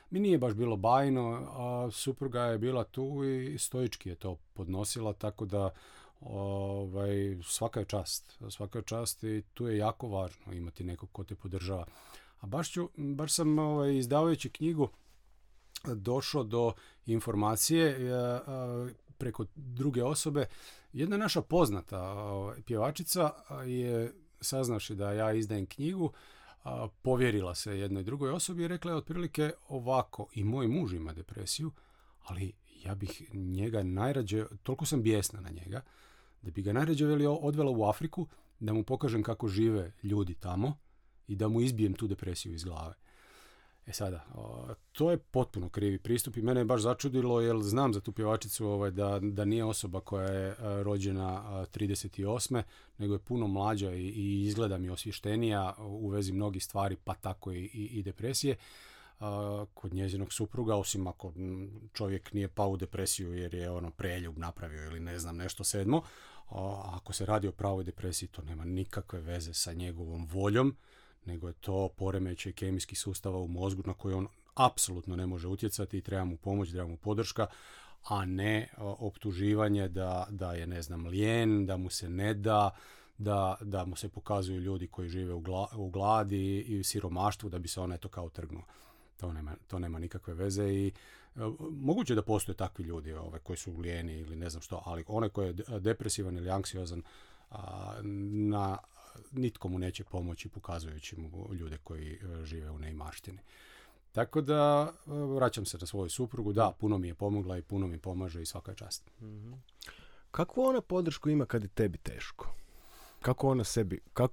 mi 0.09 0.19
nije 0.19 0.37
baš 0.37 0.53
bilo 0.53 0.77
bajno, 0.77 1.47
a 1.51 1.91
supruga 1.91 2.41
je 2.41 2.57
bila 2.57 2.83
tu 2.83 3.23
i 3.23 3.57
stoički 3.57 4.09
je 4.09 4.15
to 4.15 4.37
podnosila, 4.53 5.13
tako 5.13 5.45
da 5.45 5.69
ovaj, 6.21 7.37
svaka 7.43 7.79
je 7.79 7.85
čast. 7.85 8.37
Svaka 8.49 8.79
je 8.79 8.83
čast 8.83 9.23
i 9.23 9.43
tu 9.53 9.67
je 9.67 9.77
jako 9.77 10.07
važno 10.07 10.53
imati 10.53 10.83
nekog 10.83 11.09
ko 11.11 11.23
te 11.23 11.35
podržava. 11.35 11.85
A 12.39 12.47
baš, 12.47 12.71
ću, 12.71 12.89
baš 12.97 13.33
sam 13.33 13.59
ovaj, 13.59 13.97
izdavajući 13.97 14.49
knjigu 14.49 14.89
došao 15.85 16.43
do 16.43 16.73
informacije 17.05 17.87
e, 17.87 18.39
preko 19.17 19.45
druge 19.55 20.03
osobe. 20.03 20.45
Jedna 20.93 21.17
naša 21.17 21.41
poznata 21.41 22.01
ovaj, 22.11 22.61
pjevačica 22.61 23.31
je 23.65 24.13
saznavši 24.41 24.95
da 24.95 25.11
ja 25.11 25.33
izdajem 25.33 25.65
knjigu, 25.65 26.11
povjerila 27.01 27.55
se 27.55 27.79
jednoj 27.79 28.03
drugoj 28.03 28.31
osobi 28.31 28.63
i 28.63 28.67
rekla 28.67 28.91
je 28.91 28.97
otprilike 28.97 29.51
ovako, 29.67 30.27
i 30.33 30.43
moj 30.43 30.67
muž 30.67 30.93
ima 30.93 31.13
depresiju, 31.13 31.71
ali 32.23 32.53
ja 32.83 32.95
bih 32.95 33.33
njega 33.33 33.83
najrađe, 33.83 34.45
toliko 34.63 34.85
sam 34.85 35.01
bijesna 35.03 35.41
na 35.41 35.49
njega, 35.49 35.81
da 36.41 36.51
bi 36.51 36.61
ga 36.61 36.73
najrađe 36.73 37.05
odvela 37.27 37.71
u 37.71 37.83
Afriku, 37.83 38.27
da 38.59 38.73
mu 38.73 38.83
pokažem 38.83 39.23
kako 39.23 39.47
žive 39.47 39.91
ljudi 40.03 40.35
tamo 40.35 40.77
i 41.29 41.35
da 41.35 41.47
mu 41.47 41.61
izbijem 41.61 41.93
tu 41.93 42.07
depresiju 42.07 42.53
iz 42.53 42.63
glave. 42.63 42.93
E 43.89 43.93
sada, 43.93 44.25
to 44.91 45.11
je 45.11 45.17
potpuno 45.17 45.69
krivi 45.69 45.97
pristup 45.97 46.37
i 46.37 46.41
mene 46.41 46.61
je 46.61 46.65
baš 46.65 46.81
začudilo 46.81 47.41
jer 47.41 47.57
znam 47.61 47.93
za 47.93 48.01
tu 48.01 48.11
pjevačicu 48.11 48.67
ovaj, 48.67 48.91
da, 48.91 49.19
da 49.21 49.45
nije 49.45 49.63
osoba 49.63 50.01
koja 50.01 50.27
je 50.27 50.55
rođena 50.59 51.43
38. 51.73 52.63
nego 52.97 53.13
je 53.13 53.19
puno 53.19 53.47
mlađa 53.47 53.91
i, 53.93 54.07
i 54.07 54.41
izgleda 54.45 54.77
mi 54.77 54.89
osvještenija 54.89 55.75
u 55.79 56.09
vezi 56.09 56.31
mnogih 56.31 56.63
stvari 56.63 56.97
pa 57.03 57.13
tako 57.13 57.51
i, 57.51 57.65
i, 57.73 58.03
depresije 58.03 58.55
kod 59.73 59.93
njezinog 59.93 60.33
supruga, 60.33 60.75
osim 60.75 61.07
ako 61.07 61.33
čovjek 61.93 62.33
nije 62.33 62.47
pao 62.47 62.69
u 62.69 62.77
depresiju 62.77 63.33
jer 63.33 63.53
je 63.53 63.71
ono 63.71 63.91
preljub 63.91 64.37
napravio 64.37 64.85
ili 64.85 64.99
ne 64.99 65.19
znam 65.19 65.37
nešto 65.37 65.63
sedmo. 65.63 66.01
ako 66.85 67.13
se 67.13 67.25
radi 67.25 67.47
o 67.47 67.51
pravoj 67.51 67.83
depresiji, 67.83 68.29
to 68.29 68.41
nema 68.41 68.65
nikakve 68.65 69.21
veze 69.21 69.53
sa 69.53 69.73
njegovom 69.73 70.27
voljom 70.31 70.75
nego 71.25 71.47
je 71.47 71.53
to 71.53 71.89
poremećaj 71.97 72.51
kemijskih 72.51 72.99
sustava 72.99 73.37
u 73.37 73.47
mozgu 73.47 73.83
na 73.85 73.93
koji 73.93 74.15
on 74.15 74.27
apsolutno 74.55 75.15
ne 75.15 75.27
može 75.27 75.47
utjecati 75.47 75.97
i 75.97 76.01
treba 76.01 76.25
mu 76.25 76.37
pomoć, 76.37 76.69
treba 76.69 76.87
mu 76.87 76.97
podrška, 76.97 77.47
a 78.03 78.25
ne 78.25 78.69
optuživanje 78.77 79.87
da, 79.87 80.27
da 80.29 80.53
je, 80.53 80.67
ne 80.67 80.81
znam, 80.81 81.05
lijen, 81.05 81.65
da 81.65 81.77
mu 81.77 81.89
se 81.89 82.09
ne 82.09 82.33
da, 82.33 82.71
da, 83.17 83.57
da 83.61 83.85
mu 83.85 83.95
se 83.95 84.09
pokazuju 84.09 84.59
ljudi 84.59 84.87
koji 84.87 85.09
žive 85.09 85.33
u, 85.33 85.43
u 85.75 85.89
gladi 85.89 86.59
i 86.59 86.79
u 86.79 86.83
siromaštvu 86.83 87.49
da 87.49 87.59
bi 87.59 87.67
se 87.67 87.81
ona 87.81 87.95
eto 87.95 88.09
kao 88.09 88.29
trgnuo. 88.29 88.63
To 89.17 89.33
nema, 89.33 89.55
to 89.67 89.79
nema 89.79 89.99
nikakve 89.99 90.33
veze 90.33 90.63
i 90.63 90.87
e, 90.87 90.91
moguće 91.71 92.15
da 92.15 92.21
postoje 92.21 92.55
takvi 92.55 92.83
ljudi 92.83 93.13
ove, 93.13 93.21
ovaj, 93.21 93.39
koji 93.39 93.57
su 93.57 93.77
lijeni 93.77 94.13
ili 94.13 94.35
ne 94.35 94.49
znam 94.49 94.61
što, 94.61 94.81
ali 94.85 95.03
onaj 95.07 95.29
koji 95.29 95.47
je 95.47 95.79
depresivan 95.79 96.37
ili 96.37 96.49
anksiozan 96.49 97.03
a, 97.51 97.93
na 98.31 98.77
nitko 99.31 99.69
mu 99.69 99.79
neće 99.79 100.03
pomoći 100.03 100.49
pokazujući 100.49 101.15
mu 101.19 101.53
ljude 101.53 101.77
koji 101.83 102.13
e, 102.13 102.45
žive 102.45 102.69
u 102.69 102.79
neimaštini. 102.79 103.39
Tako 104.11 104.41
da, 104.41 104.93
e, 105.07 105.11
vraćam 105.11 105.65
se 105.65 105.77
na 105.77 105.85
svoju 105.85 106.09
suprugu, 106.09 106.53
da, 106.53 106.71
puno 106.79 106.97
mi 106.97 107.07
je 107.07 107.15
pomogla 107.15 107.57
i 107.57 107.61
puno 107.61 107.87
mi 107.87 107.97
pomaže 107.97 108.41
i 108.41 108.45
svaka 108.45 108.73
čast. 108.73 109.11
mm 109.21 109.53
Kakvu 110.31 110.61
ona 110.61 110.81
podršku 110.81 111.29
ima 111.29 111.45
kad 111.45 111.63
je 111.63 111.69
tebi 111.69 111.97
teško? 111.97 112.53
Kako 113.21 113.49
ona 113.49 113.63
sebi, 113.63 113.99
kak, 114.13 114.31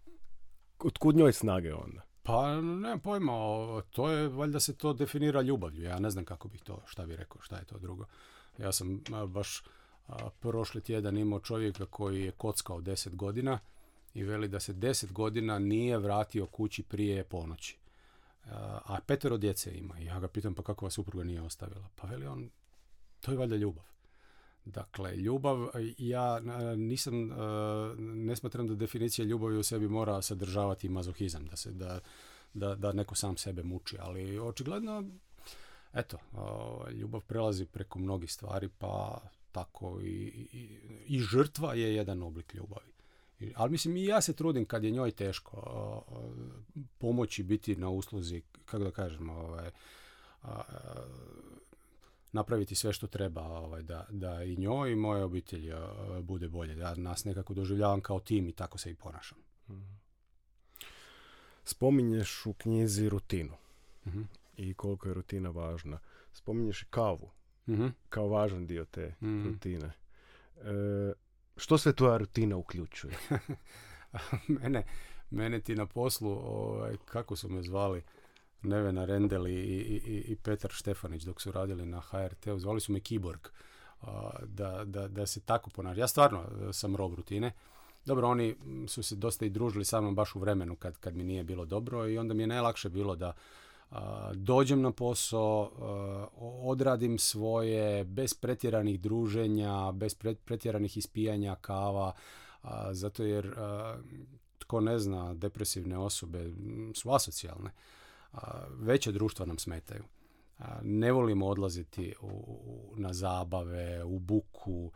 otkud 0.84 1.16
njoj 1.16 1.32
snage 1.32 1.74
onda? 1.74 2.02
Pa 2.22 2.60
ne 2.60 2.98
pojma, 2.98 3.32
to 3.90 4.10
je, 4.10 4.28
valjda 4.28 4.60
se 4.60 4.74
to 4.74 4.92
definira 4.92 5.42
ljubavlju, 5.42 5.82
ja 5.82 5.98
ne 5.98 6.10
znam 6.10 6.24
kako 6.24 6.48
bih 6.48 6.62
to, 6.62 6.82
šta 6.86 7.06
bi 7.06 7.16
rekao, 7.16 7.40
šta 7.40 7.56
je 7.56 7.64
to 7.64 7.78
drugo. 7.78 8.04
Ja 8.58 8.72
sam 8.72 9.02
baš 9.26 9.62
prošli 10.40 10.80
tjedan 10.80 11.16
imao 11.16 11.40
čovjeka 11.40 11.86
koji 11.86 12.22
je 12.22 12.30
kockao 12.30 12.80
10 12.80 13.14
godina 13.14 13.58
i 14.16 14.24
veli 14.24 14.48
da 14.48 14.60
se 14.60 14.72
deset 14.72 15.12
godina 15.12 15.58
nije 15.58 15.98
vratio 15.98 16.46
kući 16.46 16.82
prije 16.82 17.24
ponoći. 17.24 17.78
A 18.84 18.98
petero 19.06 19.36
djece 19.36 19.78
ima. 19.78 19.98
Ja 19.98 20.20
ga 20.20 20.28
pitam 20.28 20.54
pa 20.54 20.62
kako 20.62 20.84
vas 20.84 20.94
supruga 20.94 21.24
nije 21.24 21.42
ostavila. 21.42 21.88
Pa 21.94 22.06
veli 22.06 22.26
on, 22.26 22.50
to 23.20 23.30
je 23.30 23.38
valjda 23.38 23.56
ljubav. 23.56 23.84
Dakle, 24.64 25.16
ljubav, 25.16 25.68
ja 25.98 26.40
nisam, 26.76 27.30
ne 27.98 28.36
smatram 28.36 28.66
da 28.66 28.74
definicija 28.74 29.24
ljubavi 29.24 29.58
u 29.58 29.62
sebi 29.62 29.88
mora 29.88 30.22
sadržavati 30.22 30.88
mazohizam, 30.88 31.46
da, 31.46 31.56
se, 31.56 31.70
da, 31.70 32.00
da, 32.54 32.74
da 32.74 32.92
neko 32.92 33.14
sam 33.14 33.36
sebe 33.36 33.62
muči, 33.62 33.96
ali 34.00 34.38
očigledno, 34.38 35.04
eto, 35.94 36.18
ljubav 36.92 37.20
prelazi 37.20 37.66
preko 37.66 37.98
mnogih 37.98 38.32
stvari, 38.32 38.68
pa 38.78 39.20
tako 39.52 40.00
i, 40.00 40.08
i, 40.52 40.78
i 41.06 41.20
žrtva 41.20 41.74
je 41.74 41.94
jedan 41.94 42.22
oblik 42.22 42.54
ljubavi. 42.54 42.95
Ali 43.54 43.70
mislim 43.70 43.96
i 43.96 44.04
ja 44.04 44.20
se 44.20 44.32
trudim 44.32 44.64
kad 44.64 44.84
je 44.84 44.90
njoj 44.90 45.10
teško 45.10 46.02
pomoći 46.98 47.42
biti 47.42 47.76
na 47.76 47.88
usluzi, 47.88 48.42
kako 48.64 48.84
da 48.84 48.90
kažem, 48.90 49.30
ovaj, 49.30 49.70
napraviti 52.32 52.74
sve 52.74 52.92
što 52.92 53.06
treba 53.06 53.42
ovaj, 53.42 53.82
da, 53.82 54.06
da 54.10 54.42
i 54.42 54.56
njoj 54.56 54.92
i 54.92 54.96
moje 54.96 55.24
obitelji 55.24 55.72
bude 56.22 56.48
bolje. 56.48 56.78
Ja 56.78 56.94
nas 56.94 57.24
nekako 57.24 57.54
doživljavam 57.54 58.00
kao 58.00 58.20
tim 58.20 58.48
i 58.48 58.52
tako 58.52 58.78
se 58.78 58.90
i 58.90 58.94
ponašam. 58.94 59.38
Mhm. 59.68 59.92
Spominješ 61.64 62.46
u 62.46 62.52
knjizi 62.52 63.08
rutinu 63.08 63.56
mhm. 64.06 64.22
i 64.56 64.74
koliko 64.74 65.08
je 65.08 65.14
rutina 65.14 65.50
važna. 65.50 65.98
Spominješ 66.32 66.82
i 66.82 66.86
kavu 66.90 67.30
mhm. 67.68 67.86
kao 68.08 68.28
važan 68.28 68.66
dio 68.66 68.84
te 68.84 69.14
rutine. 69.44 69.92
E, 70.56 71.12
što 71.56 71.78
sve 71.78 71.92
tvoja 71.92 72.16
rutina 72.16 72.56
uključuje? 72.56 73.18
mene, 74.60 74.82
mene 75.30 75.60
ti 75.60 75.74
na 75.74 75.86
poslu, 75.86 76.30
ovaj, 76.30 76.96
kako 77.04 77.36
su 77.36 77.48
me 77.48 77.62
zvali, 77.62 78.02
Nevena 78.62 79.04
Rendel 79.04 79.46
i, 79.46 79.52
i, 79.52 80.24
i 80.28 80.36
Petar 80.36 80.70
Štefanić 80.70 81.22
dok 81.22 81.40
su 81.40 81.52
radili 81.52 81.86
na 81.86 82.00
HRT-u, 82.00 82.58
zvali 82.58 82.80
su 82.80 82.92
me 82.92 83.00
Kiborg. 83.00 83.40
Da, 84.46 84.82
da, 84.84 85.08
da 85.08 85.26
se 85.26 85.40
tako 85.40 85.70
ponaša. 85.70 86.00
Ja 86.00 86.08
stvarno 86.08 86.44
e, 86.68 86.72
sam 86.72 86.96
rob 86.96 87.14
rutine. 87.14 87.52
Dobro, 88.04 88.28
oni 88.28 88.56
su 88.86 89.02
se 89.02 89.16
dosta 89.16 89.46
i 89.46 89.50
družili 89.50 89.84
sa 89.84 90.00
mnom 90.00 90.14
baš 90.14 90.34
u 90.34 90.38
vremenu 90.38 90.76
kad, 90.76 90.98
kad 90.98 91.16
mi 91.16 91.24
nije 91.24 91.44
bilo 91.44 91.64
dobro 91.64 92.08
i 92.08 92.18
onda 92.18 92.34
mi 92.34 92.42
je 92.42 92.46
najlakše 92.46 92.88
bilo 92.88 93.16
da 93.16 93.32
dođem 94.34 94.82
na 94.82 94.92
posao, 94.92 95.70
odradim 96.62 97.18
svoje 97.18 98.04
bez 98.04 98.34
pretjeranih 98.34 99.00
druženja, 99.00 99.92
bez 99.92 100.14
pretjeranih 100.44 100.96
ispijanja 100.96 101.54
kava, 101.54 102.12
zato 102.90 103.24
jer 103.24 103.54
tko 104.58 104.80
ne 104.80 104.98
zna, 104.98 105.34
depresivne 105.34 105.98
osobe 105.98 106.50
su 106.94 107.10
asocijalne. 107.10 107.70
Veće 108.68 109.12
društva 109.12 109.46
nam 109.46 109.58
smetaju. 109.58 110.02
Ne 110.82 111.12
volimo 111.12 111.46
odlaziti 111.46 112.14
na 112.96 113.12
zabave, 113.12 114.04
u 114.04 114.18
buku, 114.18 114.90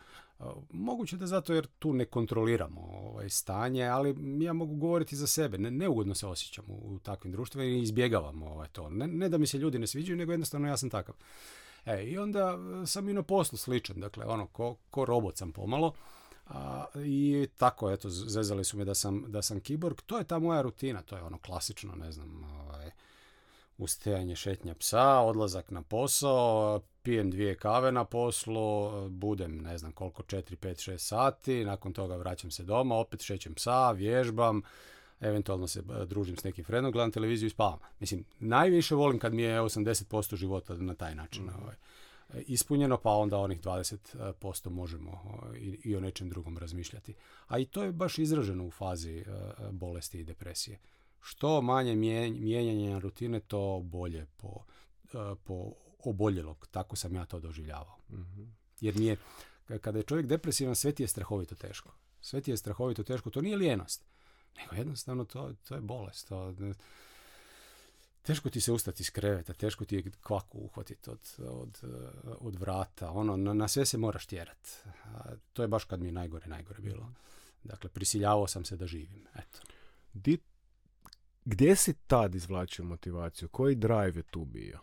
Moguće 0.70 1.16
da 1.16 1.26
zato 1.26 1.54
jer 1.54 1.66
tu 1.78 1.92
ne 1.92 2.04
kontroliramo 2.04 2.80
ovaj 2.80 3.30
stanje, 3.30 3.84
ali 3.84 4.16
ja 4.44 4.52
mogu 4.52 4.76
govoriti 4.76 5.16
za 5.16 5.26
sebe. 5.26 5.58
Ne, 5.58 5.70
neugodno 5.70 6.14
se 6.14 6.26
osjećam 6.26 6.64
u, 6.68 6.98
takvim 7.02 7.32
društvima 7.32 7.64
i 7.64 7.82
izbjegavam 7.82 8.42
ovaj 8.42 8.68
to. 8.68 8.90
Ne, 8.90 9.06
ne, 9.06 9.28
da 9.28 9.38
mi 9.38 9.46
se 9.46 9.58
ljudi 9.58 9.78
ne 9.78 9.86
sviđaju, 9.86 10.16
nego 10.16 10.32
jednostavno 10.32 10.68
ja 10.68 10.76
sam 10.76 10.90
takav. 10.90 11.14
E, 11.84 12.04
I 12.04 12.18
onda 12.18 12.58
e, 12.82 12.86
sam 12.86 13.08
i 13.08 13.12
na 13.12 13.22
poslu 13.22 13.58
sličan, 13.58 14.00
dakle, 14.00 14.24
ono, 14.24 14.46
ko, 14.46 14.76
ko 14.90 15.04
robot 15.04 15.36
sam 15.36 15.52
pomalo. 15.52 15.92
A, 16.46 16.84
I 17.04 17.48
tako, 17.56 17.90
eto, 17.90 18.08
zezali 18.10 18.64
su 18.64 18.78
me 18.78 18.84
da 18.84 18.94
sam, 18.94 19.24
da 19.28 19.42
sam 19.42 19.60
kiborg. 19.60 20.00
To 20.06 20.18
je 20.18 20.24
ta 20.24 20.38
moja 20.38 20.62
rutina, 20.62 21.02
to 21.02 21.16
je 21.16 21.22
ono 21.22 21.38
klasično, 21.38 21.94
ne 21.94 22.12
znam, 22.12 22.44
ovaj, 22.44 22.90
ustajanje 23.78 24.36
šetnja 24.36 24.74
psa, 24.74 25.18
odlazak 25.18 25.70
na 25.70 25.82
posao, 25.82 26.80
pijem 27.02 27.30
dvije 27.30 27.56
kave 27.56 27.92
na 27.92 28.04
poslu, 28.04 28.60
budem 29.10 29.58
ne 29.58 29.78
znam 29.78 29.92
koliko, 29.92 30.22
4, 30.22 30.56
5, 30.56 30.90
6 30.90 30.98
sati, 30.98 31.64
nakon 31.64 31.92
toga 31.92 32.16
vraćam 32.16 32.50
se 32.50 32.62
doma, 32.64 32.94
opet 32.96 33.22
šećem 33.22 33.54
psa, 33.54 33.90
vježbam, 33.90 34.62
eventualno 35.20 35.66
se 35.66 35.80
e, 35.80 36.06
družim 36.06 36.36
s 36.36 36.44
nekim 36.44 36.64
fredom, 36.64 36.92
gledam 36.92 37.12
televiziju 37.12 37.46
i 37.46 37.50
spavam. 37.50 37.78
Mislim, 38.00 38.24
najviše 38.38 38.94
volim 38.94 39.18
kad 39.18 39.34
mi 39.34 39.42
je 39.42 39.60
80% 39.60 40.36
života 40.36 40.74
na 40.74 40.94
taj 40.94 41.14
način 41.14 41.44
Mhm. 41.44 41.62
ovaj, 41.62 41.74
ispunjeno, 42.46 42.96
pa 42.96 43.10
onda 43.10 43.38
onih 43.38 43.60
20% 43.60 44.70
možemo 44.70 45.10
ovaj, 45.24 45.58
i, 45.58 45.78
i 45.84 45.96
o 45.96 46.00
nečem 46.00 46.28
drugom 46.28 46.58
razmišljati. 46.58 47.14
A 47.46 47.58
i 47.58 47.64
to 47.64 47.82
je 47.82 47.92
baš 47.92 48.18
izraženo 48.18 48.66
u 48.66 48.70
fazi 48.70 49.18
e, 49.18 49.24
bolesti 49.70 50.20
i 50.20 50.24
depresije. 50.24 50.78
Što 51.20 51.62
manje 51.62 51.94
mijen- 51.94 52.40
mijenjanja 52.40 52.98
rutine, 52.98 53.40
to 53.40 53.80
bolje 53.84 54.26
po, 54.36 54.48
e, 55.14 55.34
po 55.44 55.72
oboljelog. 56.04 56.66
Tako 56.70 56.96
sam 56.96 57.14
ja 57.14 57.24
to 57.26 57.40
doživljavao. 57.40 57.96
Mhm. 58.10 58.42
Jer 58.80 58.96
mi 58.96 59.06
je, 59.06 59.16
k- 59.66 59.78
kada 59.78 59.98
je 59.98 60.04
čovjek 60.04 60.26
depresivan, 60.26 60.76
sve 60.76 60.92
ti 60.92 61.02
je 61.02 61.08
strahovito 61.08 61.54
teško. 61.54 61.92
Sve 62.20 62.40
ti 62.40 62.50
je 62.50 62.56
strahovito 62.56 63.02
teško. 63.02 63.30
To 63.30 63.40
nije 63.40 63.56
lijenost. 63.56 64.04
Nego 64.56 64.74
jednostavno 64.74 65.24
to, 65.24 65.54
to 65.68 65.74
je 65.74 65.80
bolest. 65.80 66.28
To, 66.28 66.54
teško 68.22 68.50
ti 68.50 68.60
se 68.60 68.72
ustati 68.72 69.02
iz 69.02 69.10
kreveta, 69.10 69.52
teško 69.52 69.84
ti 69.84 69.96
je 69.96 70.10
kvaku 70.22 70.58
uhvatiti 70.58 71.10
od, 71.10 71.34
od, 71.38 71.80
od 72.40 72.56
vrata. 72.56 73.10
Ono, 73.10 73.36
na, 73.36 73.54
na 73.54 73.68
sve 73.68 73.86
se 73.86 73.98
moraš 73.98 74.26
tjerat. 74.26 74.68
A 75.04 75.34
to 75.52 75.62
je 75.62 75.68
baš 75.68 75.84
kad 75.84 76.00
mi 76.00 76.08
je 76.08 76.12
najgore, 76.12 76.46
najgore 76.46 76.80
bilo. 76.80 77.12
Dakle, 77.64 77.90
prisiljavao 77.90 78.46
sam 78.46 78.64
se 78.64 78.76
da 78.76 78.86
živim. 78.86 79.26
Eto. 79.34 79.58
Di, 80.12 80.38
gdje 81.44 81.76
si 81.76 81.94
tad 82.06 82.34
izvlačio 82.34 82.84
motivaciju? 82.84 83.48
Koji 83.48 83.74
drive 83.74 84.18
je 84.18 84.22
tu 84.22 84.44
bio? 84.44 84.78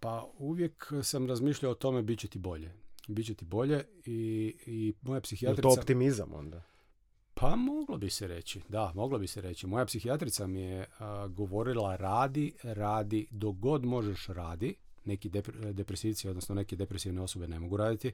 Pa 0.00 0.30
uvijek 0.38 0.92
sam 1.02 1.28
razmišljao 1.28 1.72
o 1.72 1.74
tome 1.74 2.02
bit 2.02 2.18
će 2.18 2.28
ti 2.28 2.38
bolje. 2.38 2.72
Biće 3.08 3.34
ti 3.34 3.44
bolje 3.44 3.84
i, 4.06 4.54
i 4.66 4.94
moja 5.02 5.16
Je 5.16 5.20
psihijatrica... 5.20 5.62
to 5.62 5.74
optimizam 5.80 6.34
onda? 6.34 6.62
Pa 7.34 7.56
moglo 7.56 7.98
bi 7.98 8.10
se 8.10 8.26
reći, 8.26 8.60
da, 8.68 8.92
moglo 8.94 9.18
bi 9.18 9.26
se 9.26 9.40
reći. 9.40 9.66
Moja 9.66 9.84
psihijatrica 9.84 10.46
mi 10.46 10.60
je 10.60 10.86
a, 10.98 11.26
govorila 11.26 11.96
radi, 11.96 12.52
radi, 12.62 13.26
dok 13.30 13.56
god 13.56 13.84
možeš 13.84 14.26
radi. 14.26 14.74
Neki 15.04 15.30
depre- 15.30 15.72
depresivci, 15.72 16.28
odnosno 16.28 16.54
neke 16.54 16.76
depresivne 16.76 17.20
osobe 17.20 17.48
ne 17.48 17.60
mogu 17.60 17.76
raditi. 17.76 18.12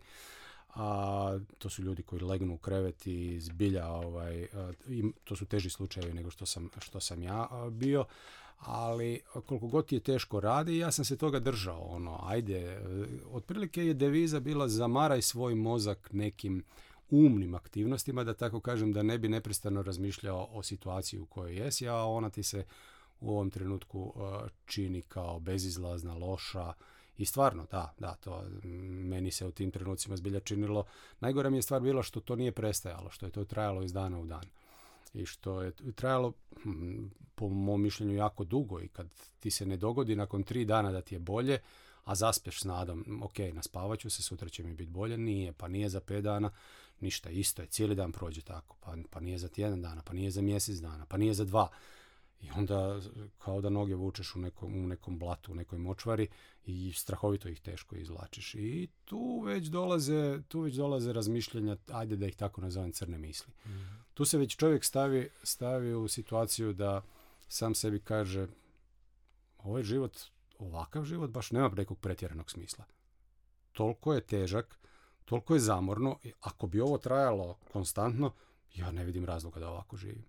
A, 0.74 1.38
to 1.58 1.68
su 1.68 1.82
ljudi 1.82 2.02
koji 2.02 2.22
legnu 2.22 2.54
u 2.54 2.58
krevet 2.58 3.06
i 3.06 3.40
zbilja, 3.40 3.88
ovaj, 3.88 4.44
a, 4.44 4.72
to 5.24 5.36
su 5.36 5.46
teži 5.46 5.70
slučajevi 5.70 6.14
nego 6.14 6.30
što 6.30 6.46
sam, 6.46 6.70
što 6.78 7.00
sam 7.00 7.22
ja 7.22 7.48
bio. 7.70 8.04
Ali 8.58 9.20
koliko 9.46 9.66
god 9.66 9.92
je 9.92 10.00
teško 10.00 10.40
radi, 10.40 10.78
ja 10.78 10.92
sam 10.92 11.04
se 11.04 11.16
toga 11.16 11.38
držao. 11.38 11.80
Ono, 11.80 12.20
ajde, 12.22 12.58
e, 12.58 12.80
otprilike 13.30 13.86
je 13.86 13.94
deviza 13.94 14.40
bila 14.40 14.68
zamaraj 14.68 15.22
svoj 15.22 15.54
mozak 15.54 16.08
nekim 16.12 16.64
umnim 17.10 17.54
aktivnostima, 17.54 18.24
da 18.24 18.34
tako 18.34 18.60
kažem, 18.60 18.92
da 18.92 19.02
ne 19.02 19.18
bi 19.18 19.28
neprestano 19.28 19.82
razmišljao 19.82 20.48
o 20.52 20.62
situaciji 20.62 21.20
u 21.20 21.26
kojoj 21.26 21.56
jesi, 21.56 21.88
a 21.88 21.94
ona 21.94 22.30
ti 22.30 22.42
se 22.42 22.64
u 23.20 23.30
ovom 23.30 23.50
trenutku 23.50 24.00
uh, 24.00 24.22
čini 24.66 25.02
kao 25.02 25.40
bezizlazna, 25.40 26.14
loša 26.14 26.72
i 27.18 27.24
stvarno, 27.24 27.66
da, 27.70 27.94
da, 27.98 28.14
to 28.14 28.42
mm, 28.64 28.68
meni 29.08 29.30
se 29.30 29.46
u 29.46 29.50
tim 29.50 29.70
trenucima 29.70 30.16
zbilja 30.16 30.40
činilo. 30.40 30.84
Najgora 31.20 31.50
mi 31.50 31.58
je 31.58 31.62
stvar 31.62 31.80
bila 31.80 32.02
što 32.02 32.20
to 32.20 32.36
nije 32.36 32.52
prestajalo, 32.52 33.10
što 33.10 33.26
je 33.26 33.32
to 33.32 33.44
trajalo 33.44 33.82
iz 33.82 33.92
dana 33.92 34.18
u 34.18 34.26
dan. 34.26 34.44
I 35.14 35.26
što 35.26 35.62
je 35.62 35.72
trajalo, 35.94 36.32
hm, 36.62 37.06
po 37.34 37.48
mom 37.48 37.82
mišljenju, 37.82 38.14
jako 38.14 38.44
dugo 38.44 38.80
i 38.80 38.88
kad 38.88 39.08
ti 39.40 39.50
se 39.50 39.66
ne 39.66 39.76
dogodi 39.76 40.16
nakon 40.16 40.42
tri 40.42 40.64
dana 40.64 40.92
da 40.92 41.00
ti 41.00 41.14
je 41.14 41.18
bolje, 41.18 41.58
a 42.04 42.14
zaspeš 42.14 42.60
s 42.60 42.64
nadom, 42.64 43.22
ok, 43.22 43.38
naspavat 43.52 43.98
ću 43.98 44.10
se, 44.10 44.22
sutra 44.22 44.48
će 44.48 44.62
mi 44.62 44.74
biti 44.74 44.90
bolje, 44.90 45.18
nije, 45.18 45.52
pa 45.52 45.68
nije 45.68 45.88
za 45.88 46.00
pet 46.00 46.24
dana, 46.24 46.50
ništa, 47.00 47.30
isto 47.30 47.62
je, 47.62 47.68
cijeli 47.68 47.94
dan 47.94 48.12
prođe 48.12 48.40
tako, 48.40 48.76
pa, 48.80 48.96
pa 49.10 49.20
nije 49.20 49.38
za 49.38 49.48
tjedan 49.48 49.82
dana, 49.82 50.02
pa 50.02 50.12
nije 50.12 50.30
za 50.30 50.42
mjesec 50.42 50.76
dana, 50.76 51.06
pa 51.06 51.16
nije 51.16 51.34
za 51.34 51.44
dva. 51.44 51.68
I 52.40 52.50
onda 52.56 53.00
kao 53.38 53.60
da 53.60 53.70
noge 53.70 53.94
vučeš 53.94 54.36
u 54.36 54.38
nekom, 54.38 54.84
u 54.84 54.86
nekom 54.86 55.18
blatu, 55.18 55.52
u 55.52 55.54
nekoj 55.54 55.78
močvari 55.78 56.28
i 56.64 56.92
strahovito 56.92 57.48
ih 57.48 57.60
teško 57.60 57.96
izvlačiš. 57.96 58.54
I 58.54 58.88
tu 59.04 59.40
već 59.40 59.66
dolaze, 59.66 60.42
tu 60.48 60.60
već 60.60 60.74
dolaze 60.74 61.12
razmišljanja, 61.12 61.76
ajde 61.92 62.16
da 62.16 62.26
ih 62.26 62.36
tako 62.36 62.60
nazovem 62.60 62.92
crne 62.92 63.18
misli. 63.18 63.52
Tu 64.14 64.24
se 64.24 64.38
već 64.38 64.56
čovjek 64.56 64.84
stavi, 64.84 65.30
stavi 65.42 65.94
u 65.94 66.08
situaciju 66.08 66.72
da 66.72 67.02
sam 67.48 67.74
sebi 67.74 68.00
kaže 68.00 68.46
ovaj 69.58 69.82
život, 69.82 70.18
ovakav 70.58 71.04
život 71.04 71.30
baš 71.30 71.50
nema 71.50 71.68
nekog 71.68 71.98
pretjeranog 71.98 72.50
smisla. 72.50 72.84
Toliko 73.72 74.14
je 74.14 74.20
težak, 74.20 74.78
toliko 75.24 75.54
je 75.54 75.60
zamorno, 75.60 76.18
i 76.22 76.32
ako 76.40 76.66
bi 76.66 76.80
ovo 76.80 76.98
trajalo 76.98 77.58
konstantno, 77.72 78.32
ja 78.74 78.90
ne 78.90 79.04
vidim 79.04 79.24
razloga 79.24 79.60
da 79.60 79.70
ovako 79.70 79.96
živim. 79.96 80.24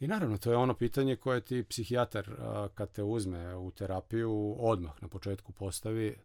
I 0.00 0.06
naravno, 0.06 0.38
to 0.38 0.50
je 0.50 0.56
ono 0.56 0.74
pitanje 0.74 1.16
koje 1.16 1.40
ti 1.40 1.64
psihijatar 1.68 2.30
kad 2.74 2.92
te 2.92 3.02
uzme 3.02 3.56
u 3.56 3.70
terapiju 3.70 4.56
odmah 4.58 5.02
na 5.02 5.08
početku 5.08 5.52
postavi 5.52 6.16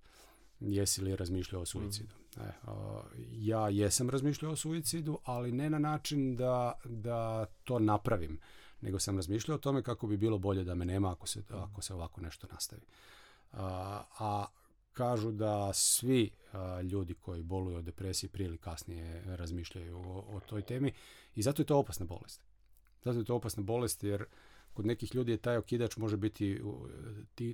jesi 0.59 1.01
li 1.01 1.15
razmišljao 1.15 1.61
o 1.61 1.65
suicidu. 1.65 2.15
E, 2.37 2.41
a, 2.63 3.01
ja 3.31 3.69
jesam 3.69 4.09
razmišljao 4.09 4.51
o 4.51 4.55
suicidu, 4.55 5.19
ali 5.23 5.51
ne 5.51 5.69
na 5.69 5.79
način 5.79 6.35
da, 6.35 6.73
da 6.85 7.45
to 7.63 7.79
napravim, 7.79 8.39
nego 8.81 8.99
sam 8.99 9.15
razmišljao 9.15 9.55
o 9.55 9.59
tome 9.59 9.83
kako 9.83 10.07
bi 10.07 10.17
bilo 10.17 10.37
bolje 10.37 10.63
da 10.63 10.75
me 10.75 10.85
nema 10.85 11.11
ako 11.11 11.27
se, 11.27 11.43
ako 11.49 11.81
se 11.81 11.93
ovako 11.93 12.21
nešto 12.21 12.47
nastavi. 12.51 12.81
A, 13.51 14.03
a 14.19 14.45
kažu 14.93 15.31
da 15.31 15.73
svi 15.73 16.31
a, 16.51 16.81
ljudi 16.81 17.13
koji 17.13 17.43
boluju 17.43 17.77
od 17.77 17.83
depresije 17.83 18.29
prije 18.29 18.47
ili 18.47 18.57
kasnije 18.57 19.23
razmišljaju 19.25 19.97
o, 19.97 20.25
o 20.35 20.39
toj 20.39 20.61
temi 20.61 20.93
i 21.35 21.41
zato 21.41 21.61
je 21.61 21.65
to 21.65 21.77
opasna 21.77 22.05
bolest. 22.05 22.44
Zato 23.05 23.19
je 23.19 23.25
to 23.25 23.35
opasna 23.35 23.63
bolest 23.63 24.03
jer 24.03 24.25
kod 24.73 24.85
nekih 24.85 25.15
ljudi 25.15 25.31
je 25.31 25.37
taj 25.37 25.57
okidač 25.57 25.97
može 25.97 26.17
biti 26.17 26.61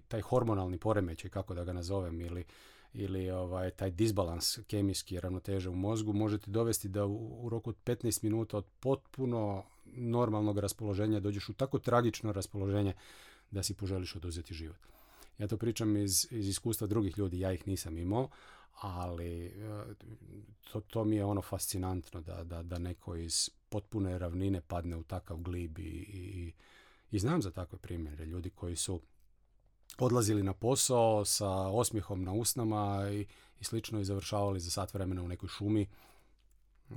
taj 0.08 0.22
hormonalni 0.22 0.78
poremećaj, 0.78 1.30
kako 1.30 1.54
da 1.54 1.64
ga 1.64 1.74
nazovem, 1.74 2.22
ili, 2.22 2.44
ili 2.94 3.30
ovaj, 3.32 3.72
taj 3.72 3.92
disbalans 3.92 4.60
kemijski 4.68 5.20
ravnoteže 5.20 5.70
u 5.70 5.76
mozgu 5.76 6.14
može 6.14 6.38
ti 6.38 6.52
dovesti 6.52 6.90
da 6.90 7.06
u, 7.06 7.46
u 7.46 7.50
roku 7.50 7.70
od 7.70 7.76
15 7.86 8.24
minuta 8.24 8.58
od 8.58 8.66
potpuno 8.80 9.64
normalnog 9.86 10.58
raspoloženja 10.58 11.20
dođeš 11.20 11.50
u 11.50 11.54
tako 11.54 11.80
tragično 11.80 12.32
raspoloženje 12.32 12.94
da 13.52 13.64
si 13.64 13.74
poželiš 13.74 14.16
oduzeti 14.16 14.54
život. 14.54 14.78
Ja 15.38 15.48
to 15.48 15.58
pričam 15.58 15.98
iz, 15.98 16.28
iz 16.32 16.48
iskustva 16.48 16.88
drugih 16.88 17.18
ljudi, 17.18 17.40
ja 17.40 17.54
ih 17.54 17.68
nisam 17.68 17.98
imao, 17.98 18.30
ali 18.82 19.46
e, 19.46 19.52
to, 20.72 20.82
to 20.82 21.04
mi 21.04 21.16
je 21.16 21.26
ono 21.26 21.42
fascinantno 21.42 22.22
da, 22.22 22.44
da, 22.44 22.64
da 22.64 22.78
neko 22.78 23.16
iz 23.16 23.50
potpune 23.70 24.18
ravnine 24.18 24.62
padne 24.62 24.98
u 24.98 25.04
takav 25.04 25.38
glib 25.38 25.80
i, 25.80 25.84
i, 25.84 26.54
i 27.12 27.20
znam 27.20 27.42
za 27.42 27.52
takve 27.52 27.78
primjere. 27.78 28.26
Ljudi 28.26 28.50
koji 28.50 28.76
su 28.76 29.02
odlazili 29.98 30.44
na 30.44 30.54
posao 30.54 31.26
sa 31.26 31.50
osmijehom 31.50 32.24
na 32.24 32.34
usnama 32.34 33.10
i, 33.12 33.26
i 33.60 33.64
slično 33.64 34.00
i 34.00 34.06
završavali 34.06 34.60
za 34.60 34.72
sat 34.72 34.94
vremena 34.94 35.24
u 35.24 35.28
nekoj 35.28 35.50
šumi 35.50 35.88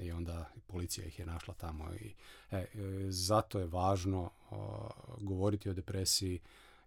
i 0.00 0.12
onda 0.12 0.50
policija 0.66 1.06
ih 1.06 1.18
je 1.18 1.26
našla 1.26 1.54
tamo 1.54 1.94
i 1.94 2.14
e, 2.50 2.56
e, 2.56 2.66
zato 3.08 3.58
je 3.58 3.66
važno 3.66 4.30
o, 4.50 4.88
govoriti 5.20 5.70
o 5.70 5.74
depresiji 5.74 6.40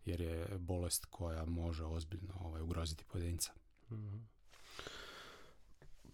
jer 0.05 0.21
je 0.21 0.57
bolest 0.57 1.05
koja 1.05 1.45
može 1.45 1.85
ozbiljno 1.85 2.33
ovaj, 2.39 2.61
ugroziti 2.61 3.03
pojedinca. 3.03 3.51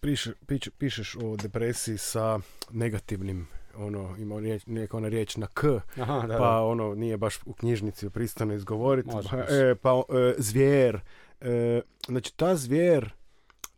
Piše, 0.04 0.32
piše- 0.46 0.70
pišeš 0.70 1.16
o 1.16 1.36
depresiji 1.36 1.98
sa 1.98 2.38
negativnim, 2.70 3.46
ono, 3.76 4.16
ima 4.18 4.40
riječ, 4.40 4.66
neka 4.66 4.96
ona 4.96 5.08
riječ 5.08 5.36
na 5.36 5.46
k, 5.46 5.66
Aha, 6.00 6.26
da, 6.26 6.38
pa 6.38 6.60
ono, 6.60 6.94
nije 6.94 7.16
baš 7.16 7.38
u 7.46 7.52
knjižnici 7.52 8.10
pristojno 8.10 8.54
izgovoriti. 8.54 9.08
Pa, 9.30 9.38
e, 9.38 9.74
pa 9.74 10.02
e, 10.08 10.34
zvijer. 10.38 11.00
E, 11.40 11.80
znači, 12.06 12.36
ta 12.36 12.56
zvijer, 12.56 13.12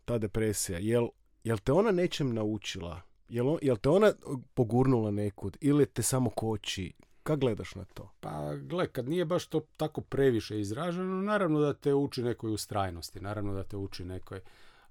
ta 0.05 0.17
depresija, 0.17 0.79
jel, 0.79 1.07
jel 1.43 1.57
te 1.57 1.71
ona 1.71 1.91
nečem 1.91 2.33
naučila? 2.33 3.01
Jel, 3.29 3.57
jel 3.61 3.77
te 3.77 3.89
ona 3.89 4.13
pogurnula 4.53 5.11
nekud? 5.11 5.57
Ili 5.61 5.85
te 5.85 6.01
samo 6.01 6.29
koči? 6.29 6.93
Kako 7.23 7.39
gledaš 7.39 7.75
na 7.75 7.85
to? 7.85 8.11
Pa 8.19 8.55
gle, 8.55 8.87
kad 8.87 9.09
nije 9.09 9.25
baš 9.25 9.47
to 9.47 9.59
tako 9.77 10.01
previše 10.01 10.59
izraženo, 10.59 11.21
naravno 11.21 11.59
da 11.59 11.73
te 11.73 11.93
uči 11.93 12.23
nekoj 12.23 12.53
ustrajnosti, 12.53 13.21
naravno 13.21 13.53
da 13.53 13.63
te 13.63 13.77
uči 13.77 14.05
nekoj, 14.05 14.39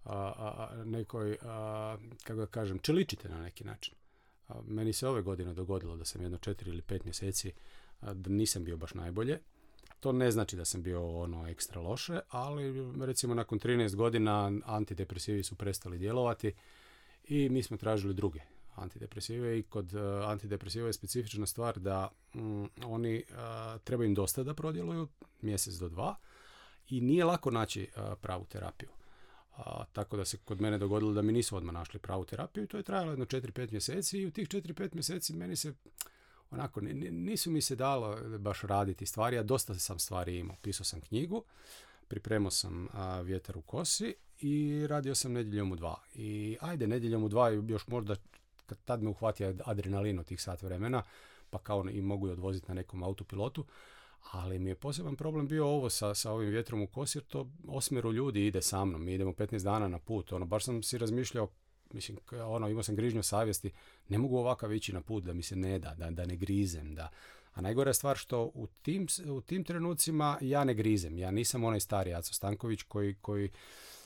a, 0.06 0.32
a, 0.38 0.84
nekoj 0.84 1.36
kako 2.24 2.40
da 2.40 2.46
kažem, 2.46 2.78
čeličite 2.78 3.28
na 3.28 3.42
neki 3.42 3.64
način. 3.64 3.94
Meni 4.66 4.92
se 4.92 5.08
ove 5.08 5.22
godine 5.22 5.54
dogodilo 5.54 5.96
da 5.96 6.04
sam 6.04 6.22
jedno 6.22 6.38
četiri 6.38 6.70
ili 6.70 6.82
pet 6.82 7.04
mjeseci 7.04 7.52
da 8.00 8.30
nisam 8.30 8.64
bio 8.64 8.76
baš 8.76 8.94
najbolje. 8.94 9.40
To 10.00 10.12
ne 10.12 10.30
znači 10.30 10.56
da 10.56 10.64
sam 10.64 10.82
bio 10.82 11.20
ono 11.22 11.48
ekstra 11.48 11.80
loše, 11.80 12.20
ali 12.28 12.74
recimo 13.06 13.34
nakon 13.34 13.58
13 13.58 13.94
godina 13.94 14.52
antidepresivi 14.64 15.42
su 15.42 15.56
prestali 15.56 15.98
djelovati 15.98 16.52
i 17.24 17.48
mi 17.48 17.62
smo 17.62 17.76
tražili 17.76 18.14
druge 18.14 18.40
antidepresive 18.76 19.58
i 19.58 19.62
kod 19.62 19.94
uh, 19.94 20.00
antidepresiva 20.24 20.86
je 20.86 20.92
specifična 20.92 21.46
stvar 21.46 21.78
da 21.78 22.10
mm, 22.34 22.64
oni 22.84 23.24
uh, 23.28 23.80
treba 23.84 24.04
im 24.04 24.14
dosta 24.14 24.42
da 24.42 24.54
prodjeluju, 24.54 25.08
mjesec 25.40 25.74
do 25.74 25.88
dva, 25.88 26.16
i 26.88 27.00
nije 27.00 27.24
lako 27.24 27.50
naći 27.50 27.88
pravu 28.20 28.44
terapiju. 28.44 28.88
A, 29.56 29.84
tako 29.92 30.16
da 30.16 30.24
se 30.24 30.38
kod 30.44 30.60
mene 30.60 30.78
dogodilo 30.78 31.12
da 31.12 31.22
mi 31.22 31.32
nisu 31.32 31.56
odmah 31.56 31.74
našli 31.74 32.00
pravu 32.00 32.24
terapiju 32.24 32.64
i 32.64 32.66
to 32.66 32.76
je 32.76 32.82
trajalo 32.82 33.12
jedno 33.12 33.24
4-5 33.24 33.72
mjeseci 33.72 34.18
i 34.18 34.26
u 34.26 34.30
tih 34.30 34.48
4-5 34.48 34.94
mjeseci 34.94 35.32
meni 35.32 35.56
se 35.56 35.74
onako 36.50 36.80
nisu 37.10 37.50
mi 37.50 37.60
se 37.60 37.76
dalo 37.76 38.38
baš 38.38 38.60
raditi 38.62 39.06
stvari, 39.06 39.38
a 39.38 39.42
dosta 39.42 39.74
sam 39.74 39.98
stvari 39.98 40.38
imao. 40.38 40.56
Pisao 40.62 40.84
sam 40.84 41.00
knjigu, 41.00 41.44
pripremao 42.08 42.50
sam 42.50 42.88
a, 42.92 43.20
vjetar 43.20 43.58
u 43.58 43.62
kosi 43.62 44.14
i 44.38 44.86
radio 44.86 45.14
sam 45.14 45.32
nedjeljom 45.32 45.72
u 45.72 45.76
dva. 45.76 45.96
I 46.14 46.56
ajde, 46.60 46.86
nedjeljom 46.86 47.24
u 47.24 47.28
dva 47.28 47.48
još 47.48 47.86
možda 47.86 48.16
kad 48.66 48.78
tad 48.84 49.02
me 49.02 49.10
uhvatio 49.10 49.54
adrenalin 49.64 50.18
od 50.18 50.26
tih 50.26 50.42
sat 50.42 50.62
vremena, 50.62 51.02
pa 51.50 51.58
kao 51.58 51.84
i 51.90 52.02
mogu 52.02 52.26
je 52.26 52.32
odvoziti 52.32 52.68
na 52.68 52.74
nekom 52.74 53.02
autopilotu, 53.02 53.64
ali 54.32 54.58
mi 54.58 54.70
je 54.70 54.74
poseban 54.74 55.16
problem 55.16 55.48
bio 55.48 55.66
ovo 55.66 55.90
sa, 55.90 56.14
sa 56.14 56.32
ovim 56.32 56.50
vjetrom 56.50 56.82
u 56.82 56.86
kosi, 56.86 57.18
jer 57.18 57.24
to 57.24 57.50
osmero 57.68 58.12
ljudi 58.12 58.46
ide 58.46 58.62
sa 58.62 58.84
mnom, 58.84 59.04
mi 59.04 59.14
idemo 59.14 59.32
15 59.32 59.62
dana 59.62 59.88
na 59.88 59.98
put, 59.98 60.32
ono, 60.32 60.46
baš 60.46 60.64
sam 60.64 60.82
si 60.82 60.98
razmišljao, 60.98 61.48
mislim, 61.92 62.18
ono, 62.46 62.68
imao 62.68 62.82
sam 62.82 62.96
grižnju 62.96 63.22
savjesti, 63.22 63.70
ne 64.08 64.18
mogu 64.18 64.36
ovakav 64.36 64.72
ići 64.72 64.92
na 64.92 65.00
put 65.00 65.24
da 65.24 65.32
mi 65.32 65.42
se 65.42 65.56
ne 65.56 65.78
da, 65.78 65.94
da, 65.94 66.10
da 66.10 66.26
ne 66.26 66.36
grizem, 66.36 66.94
da, 66.94 67.10
a 67.54 67.60
najgora 67.60 67.90
je 67.90 67.94
stvar 67.94 68.16
što 68.16 68.50
u 68.54 68.66
tim, 68.82 69.06
u 69.26 69.40
tim 69.40 69.64
trenucima 69.64 70.38
ja 70.40 70.64
ne 70.64 70.74
grizem, 70.74 71.18
ja 71.18 71.30
nisam 71.30 71.64
onaj 71.64 71.80
stari 71.80 72.14
Aco 72.14 72.34
Stanković 72.34 72.82
koji, 72.82 73.14
koji 73.14 73.50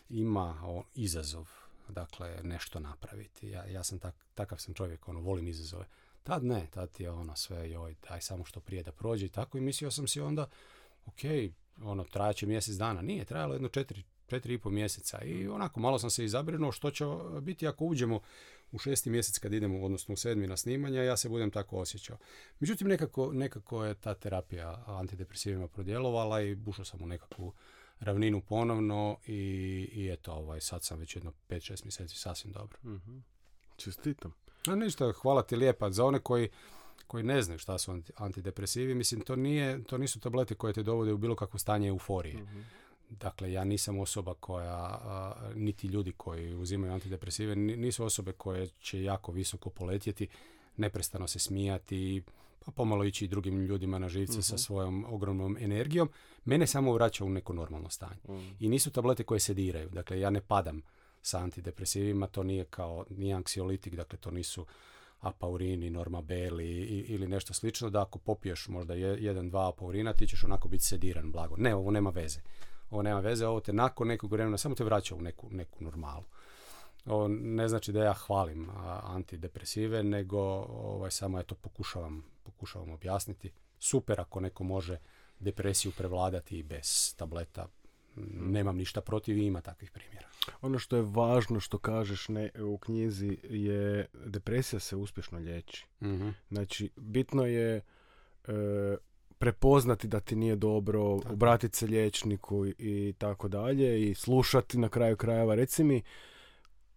ima 0.08 0.60
o, 0.64 0.82
izazov, 0.94 1.48
dakle, 1.88 2.40
nešto 2.42 2.80
napraviti, 2.80 3.48
ja, 3.48 3.64
ja 3.66 3.84
sam 3.84 3.98
tak, 3.98 4.14
takav 4.34 4.58
sam 4.58 4.74
čovjek, 4.74 5.08
ono, 5.08 5.20
volim 5.20 5.48
izazove, 5.48 5.84
Tad 6.22 6.44
ne, 6.44 6.66
tad 6.70 6.90
je 6.98 7.10
ono 7.10 7.36
sve, 7.36 7.70
joj, 7.70 7.94
daj 8.08 8.20
samo 8.20 8.44
što 8.44 8.60
prije 8.60 8.82
da 8.82 8.92
prođe 8.92 9.26
i 9.26 9.28
tako 9.28 9.58
i 9.58 9.60
mislio 9.60 9.90
sam 9.90 10.08
si 10.08 10.20
onda, 10.20 10.48
ok, 11.06 11.20
ono, 11.82 12.04
trajaće 12.04 12.46
mjesec 12.46 12.74
dana. 12.74 13.02
Nije, 13.02 13.24
trajalo 13.24 13.54
jedno 13.54 13.68
četiri, 13.68 14.02
četiri 14.26 14.54
i 14.54 14.58
pol 14.58 14.72
mjeseca 14.72 15.22
i 15.22 15.48
onako 15.48 15.80
malo 15.80 15.98
sam 15.98 16.10
se 16.10 16.24
izabrinuo 16.24 16.72
što 16.72 16.90
će 16.90 17.04
biti 17.40 17.68
ako 17.68 17.84
uđemo 17.84 18.20
u 18.72 18.78
šesti 18.78 19.10
mjesec 19.10 19.38
kad 19.38 19.52
idemo, 19.52 19.84
odnosno 19.84 20.14
u 20.14 20.16
sedmi 20.16 20.46
na 20.46 20.56
snimanje, 20.56 20.98
ja 20.98 21.16
se 21.16 21.28
budem 21.28 21.50
tako 21.50 21.78
osjećao. 21.78 22.18
Međutim, 22.60 22.88
nekako, 22.88 23.32
nekako 23.32 23.84
je 23.84 23.94
ta 23.94 24.14
terapija 24.14 24.84
antidepresivima 24.86 25.68
prodjelovala 25.68 26.42
i 26.42 26.54
bušao 26.54 26.84
sam 26.84 27.02
u 27.02 27.06
nekakvu 27.06 27.52
ravninu 28.00 28.40
ponovno 28.40 29.18
i, 29.26 29.34
i 29.92 30.08
eto, 30.12 30.32
ovaj, 30.32 30.60
sad 30.60 30.84
sam 30.84 30.98
već 30.98 31.16
jedno 31.16 31.32
5-6 31.48 31.84
mjeseci 31.84 32.16
sasvim 32.16 32.52
dobro. 32.52 32.78
Mm-hmm. 32.84 33.24
Čestitam. 33.76 34.34
No 34.66 34.76
ništa, 34.76 35.12
hvala 35.12 35.42
ti 35.42 35.56
lijepa. 35.56 35.90
Za 35.90 36.04
one 36.04 36.18
koji, 36.18 36.48
koji 37.06 37.24
ne 37.24 37.42
znaju 37.42 37.58
šta 37.58 37.78
su 37.78 38.02
antidepresivi, 38.16 38.94
mislim, 38.94 39.20
to, 39.20 39.36
nije, 39.36 39.84
to 39.84 39.98
nisu 39.98 40.20
tablete 40.20 40.54
koje 40.54 40.72
te 40.72 40.82
dovode 40.82 41.12
u 41.12 41.18
bilo 41.18 41.36
kakvo 41.36 41.58
stanje 41.58 41.88
euforije. 41.88 42.42
Mhm. 42.42 42.60
Dakle, 43.10 43.52
ja 43.52 43.64
nisam 43.64 43.98
osoba 43.98 44.34
koja, 44.34 45.00
niti 45.54 45.86
ljudi 45.86 46.12
koji 46.16 46.54
uzimaju 46.54 46.92
antidepresive, 46.92 47.56
nisu 47.56 48.04
osobe 48.04 48.32
koje 48.32 48.68
će 48.68 49.02
jako 49.02 49.32
visoko 49.32 49.70
poletjeti, 49.70 50.28
neprestano 50.76 51.28
se 51.28 51.38
smijati, 51.38 52.22
pa 52.64 52.72
pomalo 52.72 53.04
ići 53.04 53.28
drugim 53.28 53.60
ljudima 53.60 53.98
na 53.98 54.08
živce 54.08 54.42
sa 54.42 54.54
mhm. 54.54 54.60
svojom 54.60 55.04
ogromnom 55.08 55.56
energijom. 55.60 56.10
Mene 56.44 56.66
samo 56.66 56.92
vraća 56.92 57.24
u 57.24 57.30
neko 57.30 57.52
normalno 57.52 57.90
stanje. 57.90 58.20
Mhm. 58.28 58.48
I 58.60 58.68
nisu 58.68 58.90
tablete 58.90 59.24
koje 59.24 59.40
se 59.40 59.54
diraju. 59.54 59.88
Dakle, 59.88 60.20
ja 60.20 60.30
ne 60.30 60.40
padam 60.40 60.82
sa 61.22 61.38
antidepresivima, 61.38 62.26
to 62.26 62.42
nije 62.42 62.64
kao, 62.64 63.04
nije 63.10 63.34
anksiolitik, 63.34 63.94
dakle 63.94 64.18
to 64.18 64.30
nisu 64.30 64.66
apaurini, 65.20 65.90
normabeli 65.90 66.68
ili 66.86 67.28
nešto 67.28 67.54
slično, 67.54 67.90
da 67.90 68.02
ako 68.02 68.18
popiješ 68.18 68.68
možda 68.68 68.94
jedan, 68.94 69.50
dva 69.50 69.68
apaurina, 69.68 70.12
ti 70.12 70.26
ćeš 70.26 70.44
onako 70.44 70.68
biti 70.68 70.84
sediran 70.84 71.32
blago. 71.32 71.56
Ne, 71.56 71.74
ovo 71.74 71.90
nema 71.90 72.10
veze. 72.10 72.40
Ovo 72.90 73.02
nema 73.02 73.20
veze, 73.20 73.46
ovo 73.46 73.60
te 73.60 73.72
nakon 73.72 74.08
nekog 74.08 74.32
vremena 74.32 74.58
samo 74.58 74.74
te 74.74 74.84
vraća 74.84 75.14
u 75.14 75.20
neku, 75.20 75.48
neku 75.50 75.84
normalu. 75.84 76.24
Ovo 77.06 77.28
ne 77.28 77.68
znači 77.68 77.92
da 77.92 78.04
ja 78.04 78.12
hvalim 78.12 78.68
antidepresive, 79.02 80.02
nego 80.02 80.40
ovaj, 80.68 81.10
samo 81.10 81.40
eto 81.40 81.54
pokušavam, 81.54 82.24
pokušavam 82.42 82.90
objasniti. 82.90 83.52
Super 83.78 84.20
ako 84.20 84.40
neko 84.40 84.64
može 84.64 84.98
depresiju 85.38 85.92
prevladati 85.96 86.62
bez 86.62 87.14
tableta, 87.16 87.66
nemam 88.34 88.76
ništa 88.76 89.00
protiv 89.00 89.38
i 89.38 89.46
ima 89.46 89.60
takvih 89.60 89.90
primjera. 89.90 90.29
Ono 90.60 90.78
što 90.78 90.96
je 90.96 91.02
važno 91.02 91.60
što 91.60 91.78
kažeš 91.78 92.28
ne, 92.28 92.50
u 92.60 92.78
knjizi 92.78 93.38
je 93.44 94.06
depresija 94.26 94.80
se 94.80 94.96
uspješno 94.96 95.38
liječi. 95.38 95.86
mm 96.00 96.28
Znači, 96.48 96.90
bitno 96.96 97.46
je 97.46 97.76
e, 97.76 97.82
prepoznati 99.38 100.08
da 100.08 100.20
ti 100.20 100.36
nije 100.36 100.56
dobro, 100.56 101.18
tako. 101.22 101.32
obratiti 101.34 101.76
se 101.76 101.86
liječniku 101.86 102.66
i 102.66 103.14
tako 103.18 103.48
dalje 103.48 104.10
i 104.10 104.14
slušati 104.14 104.78
na 104.78 104.88
kraju 104.88 105.16
krajeva. 105.16 105.54
Reci 105.54 105.84
mi, 105.84 106.02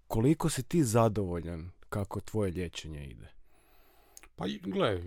koliko 0.07 0.49
si 0.49 0.63
ti 0.63 0.83
zadovoljan 0.83 1.71
kako 1.89 2.19
tvoje 2.19 2.51
liječenje 2.51 3.05
ide? 3.05 3.27
Pa 4.35 4.45
gle, 4.61 5.01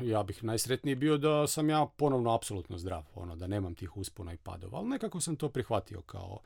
ja 0.00 0.22
bih 0.22 0.44
najsretniji 0.44 0.94
bio 0.94 1.16
da 1.18 1.46
sam 1.46 1.70
ja 1.70 1.86
ponovno 1.96 2.34
apsolutno 2.34 2.78
zdrav, 2.78 3.04
ono, 3.14 3.36
da 3.36 3.46
nemam 3.46 3.74
tih 3.74 3.96
uspona 3.96 4.32
i 4.32 4.36
padova, 4.36 4.78
ali 4.78 4.88
nekako 4.88 5.20
sam 5.20 5.36
to 5.36 5.48
prihvatio 5.48 6.00
kao, 6.00 6.38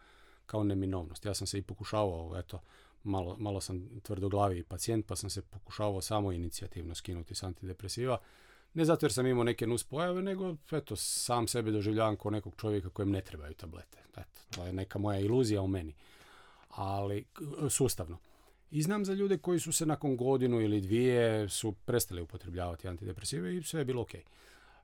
kao 0.46 0.64
neminovnost. 0.64 1.24
Ja 1.24 1.34
sam 1.34 1.46
se 1.46 1.58
i 1.58 1.62
pokušavao, 1.62 2.38
eto, 2.38 2.60
malo, 3.02 3.36
malo 3.38 3.60
sam 3.60 3.88
tvrdoglavi 4.02 4.62
pacijent, 4.62 5.06
pa 5.06 5.16
sam 5.16 5.30
se 5.30 5.42
pokušavao 5.42 6.00
samo 6.00 6.32
inicijativno 6.32 6.94
skinuti 6.94 7.34
s 7.34 7.42
antidepresiva. 7.42 8.18
Ne 8.74 8.84
zato 8.84 9.06
jer 9.06 9.12
sam 9.12 9.26
imao 9.26 9.44
neke 9.44 9.66
nuspojave, 9.66 10.22
nego 10.22 10.56
eto, 10.70 10.96
sam 10.96 11.48
sebe 11.48 11.70
doživljavam 11.70 12.16
kao 12.16 12.30
nekog 12.30 12.54
čovjeka 12.56 12.88
kojem 12.88 13.10
ne 13.10 13.20
trebaju 13.20 13.54
tablete. 13.54 13.98
Eto, 14.10 14.40
to 14.50 14.66
je 14.66 14.72
neka 14.72 14.98
moja 14.98 15.20
iluzija 15.20 15.62
u 15.62 15.68
meni. 15.68 15.94
Ali 16.68 17.24
sustavno. 17.70 18.18
I 18.70 18.82
znam 18.82 19.04
za 19.04 19.12
ljude 19.12 19.38
koji 19.38 19.60
su 19.60 19.72
se 19.72 19.86
nakon 19.86 20.16
godinu 20.16 20.60
ili 20.60 20.80
dvije 20.80 21.48
su 21.48 21.72
prestali 21.72 22.20
upotrebljavati 22.20 22.88
antidepresive 22.88 23.56
i 23.56 23.62
sve 23.62 23.80
je 23.80 23.84
bilo 23.84 24.02
ok. 24.02 24.10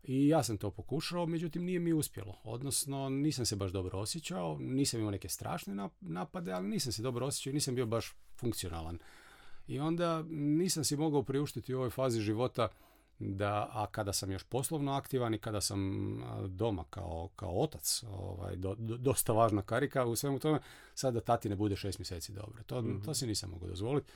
I 0.03 0.29
ja 0.29 0.43
sam 0.43 0.59
to 0.59 0.71
pokušao, 0.71 1.27
međutim 1.27 1.65
nije 1.65 1.81
mi 1.81 1.93
uspjelo. 1.93 2.39
Odnosno 2.45 3.09
nisam 3.09 3.47
se 3.47 3.57
baš 3.57 3.71
dobro 3.71 3.99
osjećao, 3.99 4.59
nisam 4.61 5.01
imao 5.01 5.11
neke 5.11 5.29
strašne 5.29 5.89
napade, 6.01 6.53
ali 6.53 6.69
nisam 6.69 6.93
se 6.93 7.03
dobro 7.03 7.27
osjećao 7.27 7.51
i 7.51 7.55
nisam 7.55 7.75
bio 7.75 7.87
baš 7.87 8.15
funkcionalan. 8.37 8.99
I 9.67 9.79
onda 9.79 10.23
nisam 10.31 10.85
si 10.85 10.97
mogao 10.97 11.23
priuštiti 11.23 11.75
u 11.75 11.79
ovoj 11.79 11.91
fazi 11.91 12.21
života 12.21 12.69
da, 13.19 13.69
a 13.73 13.87
kada 13.87 14.13
sam 14.13 14.31
još 14.31 14.45
poslovno 14.45 14.93
aktivan 14.93 15.35
i 15.35 15.39
kada 15.39 15.61
sam 15.61 16.23
doma 16.49 16.85
kao, 16.91 17.29
kao 17.37 17.61
otac, 17.61 18.05
ovaj, 18.09 18.57
do, 18.57 18.75
dosta 18.79 19.33
važna 19.33 19.63
karika 19.63 20.05
u 20.05 20.17
svemu 20.17 20.39
tome, 20.39 20.61
sad 20.95 21.15
da 21.15 21.21
tati 21.21 21.49
ne 21.49 21.57
bude 21.57 21.77
šest 21.77 21.99
mjeseci 21.99 22.33
dobro. 22.33 22.63
To, 22.63 22.83
mm 22.83 23.03
to 23.05 23.15
si 23.15 23.27
nisam 23.27 23.51
mogao 23.51 23.69
dozvoliti. 23.69 24.13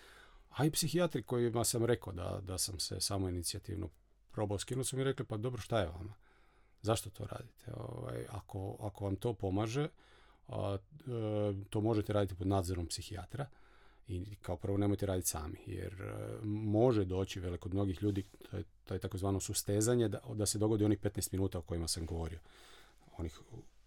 A 0.51 0.64
i 0.64 0.70
psihijatri 0.70 1.22
kojima 1.22 1.64
sam 1.64 1.85
rekao 1.85 2.12
da, 2.12 2.40
da 2.42 2.59
sam 2.59 2.79
se 2.79 3.01
samo 3.01 3.29
inicijativno 3.29 3.88
probao 4.37 4.59
skinuti, 4.59 4.88
su 4.88 4.96
mi 4.96 5.05
rekli, 5.05 5.25
pa 5.25 5.37
dobro, 5.37 5.61
šta 5.61 5.81
je 5.81 5.87
vama? 5.87 6.14
Zašto 6.83 7.11
to 7.11 7.27
radite? 7.27 7.72
Ovaj, 7.77 8.25
ako, 8.31 8.77
ako 8.81 9.05
vam 9.05 9.16
to 9.16 9.33
pomaže, 9.35 9.88
a, 10.49 10.77
e, 10.77 11.55
to 11.70 11.81
možete 11.81 12.12
raditi 12.12 12.35
pod 12.35 12.46
nadzorom 12.46 12.87
psihijatra 12.87 13.46
i 14.09 14.37
kao 14.42 14.57
prvo 14.57 14.79
nemojte 14.79 15.07
raditi 15.07 15.29
sami, 15.29 15.59
jer 15.66 15.92
e, 15.92 16.44
može 16.44 17.05
doći 17.05 17.40
veliko 17.40 17.62
kod 17.62 17.75
mnogih 17.75 18.03
ljudi, 18.03 18.22
to 18.51 18.57
je, 18.57 18.64
to 18.85 18.99
takozvano 18.99 19.40
sustezanje, 19.40 20.09
da, 20.09 20.20
da 20.35 20.46
se 20.46 20.59
dogodi 20.59 20.85
onih 20.85 20.99
15 21.01 21.33
minuta 21.33 21.59
o 21.59 21.62
kojima 21.62 21.88
sam 21.88 22.07
govorio. 22.07 22.38
Onih 23.18 23.40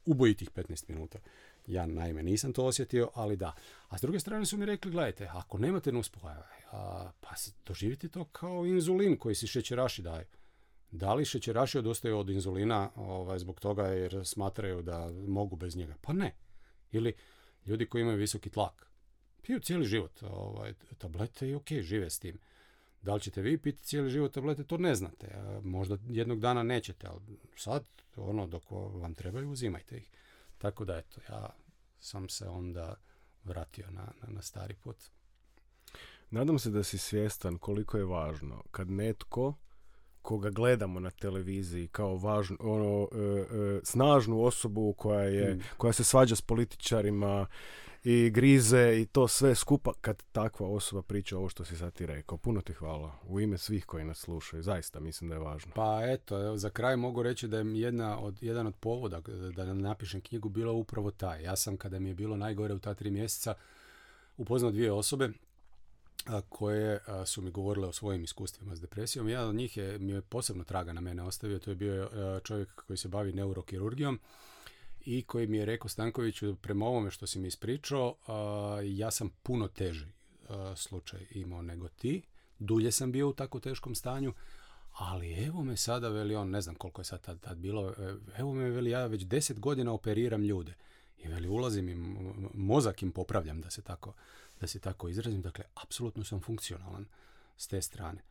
ubojitih 0.05 0.51
15 0.51 0.83
minuta. 0.87 1.19
Ja 1.67 1.85
naime 1.85 2.23
nisam 2.23 2.53
to 2.53 2.65
osjetio, 2.65 3.09
ali 3.13 3.35
da. 3.35 3.55
A 3.89 3.97
s 3.97 4.01
druge 4.01 4.19
strane 4.19 4.45
su 4.45 4.57
mi 4.57 4.65
rekli, 4.65 4.91
gledajte, 4.91 5.29
ako 5.33 5.57
nemate 5.57 5.91
nuspojave, 5.91 6.47
pa 7.21 7.35
doživite 7.65 8.09
to 8.09 8.25
kao 8.25 8.65
inzulin 8.65 9.17
koji 9.17 9.35
si 9.35 9.47
šećeraši 9.47 10.01
daju. 10.01 10.25
Da 10.91 11.13
li 11.13 11.25
šećeraši 11.25 11.77
odostaju 11.77 12.17
od 12.17 12.29
inzulina 12.29 12.89
ovaj, 12.95 13.39
zbog 13.39 13.59
toga 13.59 13.83
jer 13.83 14.21
smatraju 14.25 14.81
da 14.81 15.09
mogu 15.27 15.55
bez 15.55 15.75
njega? 15.75 15.95
Pa 16.01 16.13
ne. 16.13 16.35
Ili 16.91 17.13
ljudi 17.65 17.85
koji 17.85 18.01
imaju 18.01 18.17
visoki 18.17 18.49
tlak 18.49 18.89
piju 19.49 19.59
cijeli 19.59 19.85
život 19.85 20.23
ovaj, 20.23 20.73
tablete 20.97 21.49
i 21.49 21.55
ok, 21.55 21.67
žive 21.81 22.09
s 22.09 22.19
tim. 22.19 22.39
Da 23.01 23.13
li 23.13 23.21
ćete 23.21 23.41
vi 23.41 23.57
piti 23.57 23.83
cijeli 23.83 24.09
život 24.09 24.33
tablete, 24.33 24.63
to 24.63 24.77
ne 24.77 24.95
znate. 24.95 25.27
Možda 25.63 25.97
jednog 26.09 26.39
dana 26.39 26.63
nećete, 26.63 27.07
ali 27.07 27.21
sad, 27.55 27.85
ono, 28.15 28.47
dok 28.47 28.63
vam 28.71 29.13
trebaju, 29.13 29.51
uzimajte 29.51 29.97
ih. 29.97 30.11
Tako 30.57 30.85
da, 30.85 30.97
eto, 30.97 31.21
ja 31.29 31.49
sam 31.99 32.29
se 32.29 32.47
onda 32.47 32.95
vratio 33.43 33.91
na, 33.91 34.11
na, 34.21 34.27
na 34.27 34.41
stari 34.41 34.75
put. 34.75 34.97
Nadam 36.29 36.59
se 36.59 36.69
da 36.69 36.83
si 36.83 36.97
svjestan 36.97 37.57
koliko 37.57 37.97
je 37.97 38.05
važno 38.05 38.63
kad 38.71 38.89
netko 38.91 39.53
koga 40.21 40.49
gledamo 40.49 40.99
na 40.99 41.09
televiziji 41.09 41.87
kao 41.87 42.15
važnu, 42.15 42.57
ono, 42.59 43.07
e, 43.11 43.17
e, 43.17 43.79
snažnu 43.83 44.43
osobu 44.43 44.93
koja, 44.93 45.21
je, 45.23 45.53
Mm. 45.55 45.61
koja 45.77 45.93
se 45.93 46.03
svađa 46.03 46.35
s 46.35 46.41
političarima 46.41 47.47
i 48.03 48.29
grize 48.29 48.99
i 49.01 49.05
to 49.05 49.27
sve 49.27 49.55
skupa 49.55 49.93
kad 50.01 50.23
takva 50.31 50.67
osoba 50.67 51.01
priča 51.01 51.37
ovo 51.37 51.49
što 51.49 51.65
si 51.65 51.75
sad 51.77 51.93
ti 51.93 52.05
rekao. 52.05 52.37
Puno 52.37 52.61
ti 52.61 52.73
hvala 52.73 53.11
u 53.27 53.39
ime 53.39 53.57
svih 53.57 53.85
koji 53.85 54.05
nas 54.05 54.17
slušaju. 54.17 54.63
Zaista 54.63 54.99
mislim 54.99 55.29
da 55.29 55.35
je 55.35 55.39
važno. 55.39 55.71
Pa 55.75 56.01
eto, 56.03 56.45
evo, 56.45 56.57
za 56.57 56.69
kraj 56.69 56.95
mogu 56.95 57.23
reći 57.23 57.47
da 57.47 57.57
je 57.57 57.79
jedna 57.79 58.19
od, 58.19 58.43
jedan 58.43 58.67
od 58.67 58.75
povoda 58.75 59.21
da 59.55 59.73
napišem 59.73 60.21
knjigu 60.21 60.49
bilo 60.49 60.73
upravo 60.73 61.11
taj. 61.11 61.43
Ja 61.43 61.55
sam 61.55 61.77
kada 61.77 61.99
mi 61.99 62.09
je 62.09 62.15
bilo 62.15 62.37
najgore 62.37 62.73
u 62.73 62.79
ta 62.79 62.93
tri 62.93 63.11
mjeseca 63.11 63.53
upoznao 64.37 64.71
dvije 64.71 64.91
osobe 64.91 65.29
koje 66.49 66.99
su 67.25 67.41
mi 67.41 67.51
govorile 67.51 67.87
o 67.87 67.93
svojim 67.93 68.23
iskustvima 68.23 68.75
s 68.75 68.81
depresijom. 68.81 69.29
Jedan 69.29 69.49
od 69.49 69.55
njih 69.55 69.77
je, 69.77 69.99
mi 69.99 70.11
je 70.11 70.21
posebno 70.21 70.63
traga 70.63 70.93
na 70.93 71.01
mene 71.01 71.23
ostavio, 71.23 71.59
to 71.59 71.71
je 71.71 71.75
bio 71.75 72.09
čovjek 72.43 72.69
koji 72.75 72.97
se 72.97 73.07
bavi 73.07 73.33
neurokirurgijom 73.33 74.19
i 75.05 75.23
koji 75.23 75.47
mi 75.47 75.57
je 75.57 75.65
rekao 75.65 75.89
Stankoviću, 75.89 76.55
prema 76.55 76.85
ovome 76.85 77.11
što 77.11 77.27
si 77.27 77.39
mi 77.39 77.47
ispričao, 77.47 78.15
ja 78.83 79.11
sam 79.11 79.29
puno 79.43 79.67
teži 79.67 80.05
slučaj 80.75 81.19
imao 81.31 81.61
nego 81.61 81.87
ti. 81.87 82.21
Dulje 82.59 82.91
sam 82.91 83.11
bio 83.11 83.29
u 83.29 83.33
tako 83.33 83.59
teškom 83.59 83.95
stanju, 83.95 84.33
ali 84.91 85.33
evo 85.33 85.63
me 85.63 85.77
sada, 85.77 86.09
veli 86.09 86.35
on, 86.35 86.49
ne 86.49 86.61
znam 86.61 86.75
koliko 86.75 87.01
je 87.01 87.05
sad 87.05 87.21
tad, 87.21 87.39
tad 87.39 87.57
bilo, 87.57 87.93
e, 87.97 88.15
evo 88.37 88.53
me, 88.53 88.69
veli, 88.69 88.89
ja 88.89 89.05
već 89.05 89.23
deset 89.23 89.59
godina 89.59 89.93
operiram 89.93 90.43
ljude. 90.43 90.73
I 91.17 91.27
veli, 91.27 91.47
ulazim 91.47 91.89
im, 91.89 92.17
mozak 92.53 93.03
im 93.03 93.11
popravljam, 93.11 93.61
da 93.61 93.69
se 93.69 93.81
tako, 93.81 94.13
da 94.59 94.67
se 94.67 94.79
tako 94.79 95.09
izrazim. 95.09 95.41
Dakle, 95.41 95.65
apsolutno 95.83 96.23
sam 96.23 96.41
funkcionalan 96.41 97.05
s 97.57 97.67
te 97.67 97.81
strane. 97.81 98.21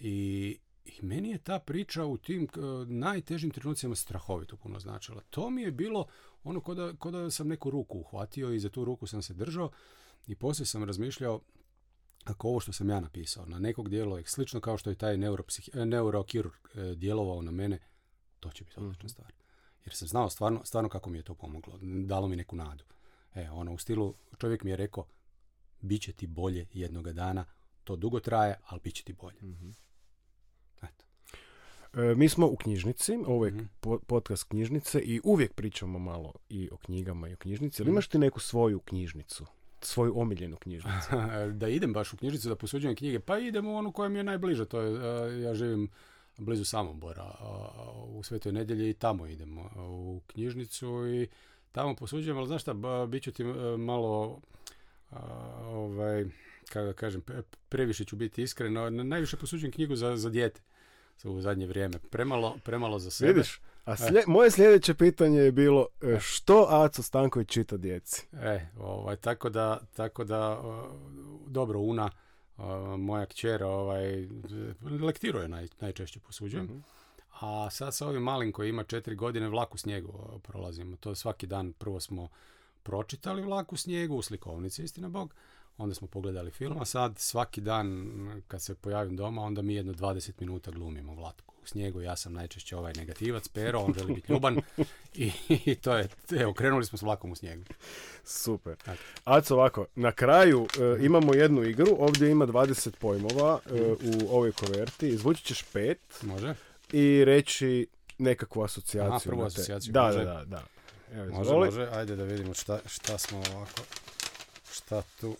I, 0.00 0.58
i 0.84 1.02
meni 1.02 1.30
je 1.30 1.38
ta 1.38 1.58
priča 1.58 2.04
u 2.04 2.16
tim 2.16 2.48
najtežim 2.86 3.50
trenucima 3.50 3.94
strahovito 3.94 4.56
puno 4.56 4.80
značila. 4.80 5.22
To 5.30 5.50
mi 5.50 5.62
je 5.62 5.70
bilo 5.70 6.06
ono 6.44 6.60
ko 6.60 6.74
da, 6.74 6.92
ko 6.96 7.10
da 7.10 7.30
sam 7.30 7.48
neku 7.48 7.70
ruku 7.70 7.98
uhvatio 7.98 8.52
i 8.52 8.60
za 8.60 8.68
tu 8.68 8.84
ruku 8.84 9.06
sam 9.06 9.22
se 9.22 9.34
držao 9.34 9.70
i 10.26 10.34
poslije 10.34 10.66
sam 10.66 10.84
razmišljao 10.84 11.40
ako 12.24 12.48
ovo 12.48 12.60
što 12.60 12.72
sam 12.72 12.90
ja 12.90 13.00
napisao 13.00 13.46
na 13.46 13.58
nekog 13.58 13.88
djelo 13.88 14.18
je 14.18 14.24
slično 14.26 14.60
kao 14.60 14.78
što 14.78 14.90
je 14.90 14.96
taj 14.96 15.16
neuropsih, 15.16 15.70
e, 15.74 15.86
neurokirurg 15.86 16.68
e, 16.74 16.94
djelovao 16.94 17.42
na 17.42 17.50
mene, 17.50 17.78
to 18.40 18.50
će 18.50 18.64
biti 18.64 18.80
odlična 18.80 19.08
stvar. 19.08 19.32
Jer 19.84 19.94
sam 19.94 20.08
znao 20.08 20.30
stvarno, 20.30 20.64
stvarno 20.64 20.88
kako 20.88 21.10
mi 21.10 21.18
je 21.18 21.22
to 21.22 21.34
pomoglo. 21.34 21.78
Dalo 21.82 22.28
mi 22.28 22.36
neku 22.36 22.56
nadu. 22.56 22.84
E, 23.34 23.50
ono, 23.50 23.72
u 23.72 23.78
stilu, 23.78 24.14
čovjek 24.38 24.62
mi 24.64 24.70
je 24.70 24.76
rekao, 24.76 25.06
bit 25.80 26.02
će 26.02 26.12
ti 26.12 26.26
bolje 26.26 26.66
jednoga 26.72 27.12
dana, 27.12 27.44
to 27.84 27.96
dugo 27.96 28.20
traje, 28.20 28.58
ali 28.64 28.80
bit 28.80 28.94
će 28.94 29.04
ti 29.04 29.12
bolje. 29.12 29.38
Eto. 30.82 31.04
E, 31.94 32.14
mi 32.14 32.28
smo 32.28 32.46
u 32.46 32.56
knjižnici, 32.56 33.18
ovo 33.26 33.44
je 33.44 33.52
Mhm. 33.52 33.64
po- 33.80 33.98
podcast 33.98 34.44
knjižnice 34.44 35.00
i 35.00 35.20
uvijek 35.24 35.52
pričamo 35.52 35.98
malo 35.98 36.32
i 36.48 36.68
o 36.72 36.76
knjigama 36.76 37.28
i 37.28 37.34
o 37.34 37.36
knjižnici. 37.36 37.82
Ali 37.82 37.86
Mhm. 37.86 37.94
imaš 37.94 38.08
ti 38.08 38.18
neku 38.18 38.40
svoju 38.40 38.80
knjižnicu? 38.80 39.46
Svoju 39.80 40.20
omiljenu 40.20 40.56
knjižnicu? 40.56 41.08
da 41.52 41.68
idem 41.68 41.92
baš 41.92 42.12
u 42.12 42.16
knjižnicu 42.16 42.48
da 42.48 42.56
posuđujem 42.56 42.96
knjige, 42.96 43.20
pa 43.20 43.38
idem 43.38 43.66
u 43.66 43.76
onu 43.76 43.92
koja 43.92 44.08
mi 44.08 44.18
je 44.18 44.24
najbliža, 44.24 44.64
to 44.64 44.80
je, 44.80 44.90
e, 45.30 45.40
ja 45.40 45.54
živim 45.54 45.88
blizu 46.38 46.64
Samobora, 46.64 47.22
a, 47.22 47.68
u 48.06 48.22
Svetoj 48.22 48.52
nedjelji 48.52 48.90
i 48.90 48.94
tamo 48.94 49.26
idem 49.26 49.58
u 49.78 50.20
knjižnicu 50.26 50.86
i 51.08 51.28
tamo 51.72 51.94
posuđujem, 51.94 52.36
ali 52.38 52.46
znaš 52.46 52.62
šta, 52.62 52.74
bit 53.08 53.22
ću 53.22 53.32
ti 53.32 53.42
e, 53.42 53.46
malo, 53.78 54.40
a, 55.10 55.18
ovaj, 55.64 56.24
kako 56.68 56.86
da 56.86 56.92
kažem, 56.92 57.22
pre- 57.22 57.42
previše 57.68 58.04
ću 58.04 58.16
biti 58.16 58.42
iskren, 58.42 58.72
no, 58.72 58.90
najviše 58.90 59.36
posuđujem 59.36 59.72
knjigu 59.72 59.96
za, 59.96 60.16
za 60.16 60.30
dijete 60.30 60.60
u 61.24 61.40
zadnje 61.40 61.66
vrijeme. 61.66 61.98
Premalo, 62.10 62.56
premalo 62.64 62.98
za 62.98 63.10
sebe. 63.10 63.32
Vidiš? 63.32 63.60
A 63.84 63.96
slje- 63.96 64.24
moje 64.26 64.50
sljedeće 64.50 64.94
pitanje 64.94 65.38
je 65.38 65.52
bilo 65.52 65.86
e, 66.02 66.18
što 66.20 66.66
Aco 66.70 67.02
Stanković 67.02 67.48
čita 67.48 67.76
djeci? 67.76 68.26
E, 68.32 68.66
ovaj, 68.78 69.16
tako 69.16 69.50
da, 69.50 69.80
tako 69.96 70.24
da, 70.24 70.62
dobro, 71.46 71.80
Una, 71.80 72.10
moja 72.98 73.26
kćer, 73.26 73.62
ovaj, 73.62 74.28
lektiruje 75.00 75.48
naj, 75.48 75.68
najčešće 75.80 76.20
posuđujem. 76.20 76.64
Mhm. 76.64 76.78
A 77.40 77.70
sad 77.70 77.94
sa 77.94 78.06
ovim 78.06 78.22
malim 78.22 78.52
koji 78.52 78.68
ima 78.68 78.84
četiri 78.84 79.14
godine 79.14 79.48
vlak 79.48 79.74
u 79.74 79.78
snijegu 79.78 80.40
prolazimo. 80.42 80.96
To 80.96 81.14
svaki 81.14 81.46
dan 81.46 81.72
prvo 81.72 82.00
smo 82.00 82.28
pročitali 82.82 83.42
vlak 83.42 83.72
u 83.72 83.76
snijegu 83.76 84.16
u 84.16 84.22
slikovnici, 84.22 84.82
istina 84.82 85.08
Bog. 85.08 85.34
Onda 85.78 85.94
smo 85.94 86.08
pogledali 86.08 86.50
film, 86.50 86.80
a 86.80 86.84
sad 86.84 87.18
svaki 87.18 87.60
dan 87.60 88.12
kad 88.48 88.62
se 88.62 88.74
pojavim 88.74 89.16
doma, 89.16 89.42
onda 89.42 89.62
mi 89.62 89.74
jedno 89.74 89.92
20 89.92 90.32
minuta 90.40 90.70
glumimo 90.70 91.14
vlak 91.14 91.42
u 91.62 91.66
snijegu. 91.66 92.00
Ja 92.00 92.16
sam 92.16 92.32
najčešće 92.32 92.76
ovaj 92.76 92.92
negativac, 92.96 93.48
pero, 93.48 93.80
on 93.80 93.94
želi 93.98 94.14
biti 94.14 94.32
ljuban 94.32 94.60
i, 95.14 95.32
i 95.48 95.74
to 95.74 95.96
je, 95.96 96.08
evo, 96.30 96.54
krenuli 96.54 96.84
smo 96.84 96.98
s 96.98 97.02
vlakom 97.02 97.32
u 97.32 97.34
snijegu. 97.34 97.64
Super. 98.24 98.76
Tako. 98.76 99.02
Aco, 99.24 99.54
ovako, 99.54 99.86
na 99.94 100.12
kraju 100.12 100.66
e, 101.00 101.04
imamo 101.04 101.34
jednu 101.34 101.64
igru, 101.64 101.96
ovdje 101.98 102.30
ima 102.30 102.46
20 102.46 102.90
pojmova 102.98 103.58
e, 103.66 103.82
u 103.92 104.36
ovoj 104.36 104.52
koverti, 104.52 105.08
izvući 105.08 105.44
ćeš 105.44 105.62
pet 105.62 106.22
Može? 106.22 106.54
i 106.92 107.24
reći 107.24 107.86
nekakvu 108.18 108.62
asocijaciju. 108.62 109.10
Aha, 109.10 109.20
prvu 109.24 109.42
asocijaciju, 109.42 109.92
Da, 109.92 110.12
da, 110.12 110.24
da, 110.24 110.44
da. 110.44 110.62
Evo, 111.12 111.30
Može, 111.30 111.52
može. 111.52 111.88
Ajde 111.88 112.16
da 112.16 112.24
vidimo 112.24 112.54
šta, 112.54 112.80
šta 112.86 113.18
smo 113.18 113.38
ovako, 113.48 113.82
šta 114.72 115.02
tu, 115.20 115.36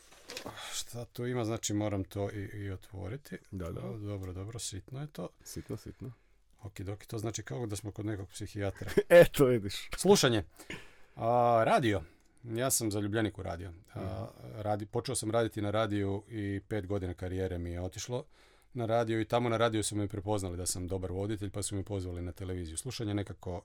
šta 0.73 1.05
tu 1.05 1.27
ima, 1.27 1.45
znači 1.45 1.75
moram 1.75 2.05
to 2.05 2.31
i, 2.31 2.51
i 2.55 2.71
otvoriti. 2.71 3.39
Da, 3.51 3.65
da. 3.67 3.81
Dobro, 3.81 4.33
dobro, 4.33 4.59
sitno 4.59 5.01
je 5.01 5.07
to. 5.07 5.29
Sitno, 5.43 5.77
sitno. 5.77 6.13
Ok, 6.63 6.81
dok 6.81 7.07
to 7.07 7.19
znači 7.19 7.43
kao 7.43 7.67
da 7.67 7.77
smo 7.77 7.91
kod 7.93 8.07
nekog 8.07 8.29
psihijatra. 8.29 8.91
Eto, 9.23 9.45
vidiš. 9.45 9.89
Slušanje. 9.97 10.45
A, 11.17 11.63
radio. 11.67 12.03
Ja 12.45 12.71
sam 12.71 12.91
zaljubljenik 12.91 13.39
u 13.39 13.43
radio. 13.43 13.73
A, 13.95 14.27
Mhm. 14.37 14.61
radi, 14.61 14.87
počeo 14.87 15.15
sam 15.15 15.31
raditi 15.31 15.63
na 15.63 15.71
radiju 15.71 16.25
i 16.29 16.61
pet 16.69 16.87
godina 16.87 17.15
karijere 17.15 17.59
mi 17.59 17.71
je 17.71 17.81
otišlo 17.81 18.25
na 18.75 18.87
radio 18.87 19.21
i 19.21 19.25
tamo 19.25 19.49
na 19.49 19.57
radiju 19.57 19.83
su 19.83 19.97
me 19.97 20.09
prepoznali 20.09 20.57
da 20.57 20.67
sam 20.67 20.89
dobar 20.89 21.13
voditelj 21.13 21.51
pa 21.51 21.63
su 21.63 21.75
me 21.75 21.83
pozvali 21.83 22.23
na 22.23 22.33
televiziju. 22.33 22.77
Slušanje 22.77 23.15
nekako 23.15 23.63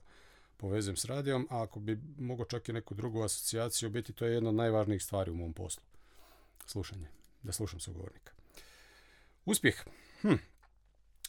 povezujem 0.56 0.96
s 0.96 1.04
radijom, 1.04 1.46
a 1.50 1.62
ako 1.62 1.80
bi 1.80 2.00
mogao 2.18 2.46
čak 2.46 2.68
i 2.68 2.72
neku 2.72 2.94
drugu 2.94 3.22
asocijaciju 3.22 3.90
biti, 3.90 4.12
to 4.12 4.26
je 4.26 4.34
jedna 4.34 4.48
od 4.48 4.54
najvažnijih 4.54 5.02
stvari 5.02 5.30
u 5.30 5.34
mom 5.34 5.52
poslu. 5.52 5.82
Slušanje. 6.66 7.08
Da 7.42 7.52
slušam 7.52 7.80
sugovornika. 7.80 8.32
Uspjeh. 9.44 9.84
Hm. 10.20 10.34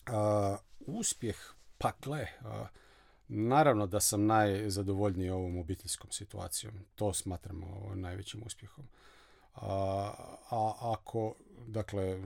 A, 0.05 0.57
uspjeh, 0.79 1.37
pa 1.77 1.91
gle, 2.01 2.27
a, 2.41 2.67
naravno 3.27 3.87
da 3.87 3.99
sam 3.99 4.25
najzadovoljniji 4.25 5.29
ovom 5.29 5.57
obiteljskom 5.57 6.11
situacijom. 6.11 6.73
To 6.95 7.13
smatram 7.13 7.63
ovo, 7.63 7.95
najvećim 7.95 8.43
uspjehom. 8.45 8.85
A, 9.55 9.67
a 10.49 10.73
ako, 10.79 11.35
dakle, 11.67 12.21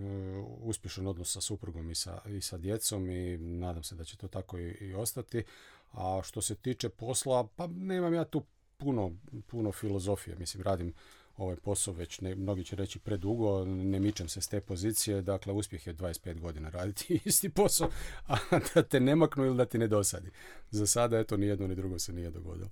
uspješan 0.61 1.07
odnos 1.07 1.33
sa 1.33 1.41
suprugom 1.41 1.91
i 1.91 1.95
sa, 1.95 2.21
i 2.27 2.41
sa 2.41 2.57
djecom 2.57 3.09
i 3.09 3.37
nadam 3.37 3.83
se 3.83 3.95
da 3.95 4.03
će 4.03 4.17
to 4.17 4.27
tako 4.27 4.57
i, 4.57 4.71
i 4.71 4.93
ostati. 4.93 5.43
A 5.91 6.21
što 6.23 6.41
se 6.41 6.55
tiče 6.55 6.89
posla, 6.89 7.47
pa 7.55 7.67
nemam 7.67 8.13
ja 8.13 8.25
tu 8.25 8.43
puno, 8.77 9.11
puno 9.47 9.71
filozofije. 9.71 10.35
Mislim, 10.35 10.63
radim 10.63 10.93
ovaj 11.37 11.55
posao 11.55 11.93
već, 11.93 12.21
ne, 12.21 12.35
mnogi 12.35 12.63
će 12.63 12.75
reći 12.75 12.99
predugo, 12.99 13.65
ne 13.65 13.99
mičem 13.99 14.27
se 14.27 14.41
s 14.41 14.47
te 14.47 14.61
pozicije, 14.61 15.21
dakle 15.21 15.53
uspjeh 15.53 15.87
je 15.87 15.93
25 15.93 16.39
godina 16.39 16.69
raditi 16.69 17.19
isti 17.25 17.49
posao, 17.49 17.89
a 18.27 18.35
da 18.75 18.83
te 18.83 18.99
ne 18.99 19.15
maknu 19.15 19.45
ili 19.45 19.57
da 19.57 19.65
ti 19.65 19.77
ne 19.77 19.87
dosadi. 19.87 20.31
Za 20.71 20.87
sada, 20.87 21.19
eto, 21.19 21.37
ni 21.37 21.45
jedno 21.45 21.67
ni 21.67 21.75
drugo 21.75 21.99
se 21.99 22.13
nije 22.13 22.29
dogodilo. 22.29 22.69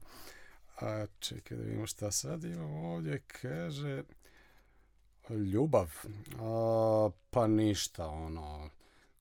A 0.81 1.05
čekaj 1.19 1.57
da 1.57 1.63
vidimo 1.63 1.87
šta 1.87 2.11
sad 2.11 2.43
imamo 2.43 2.93
ovdje, 2.93 3.21
kaže... 3.41 4.03
Ljubav. 5.29 5.91
A, 6.39 7.09
pa 7.29 7.47
ništa, 7.47 8.07
ono, 8.07 8.69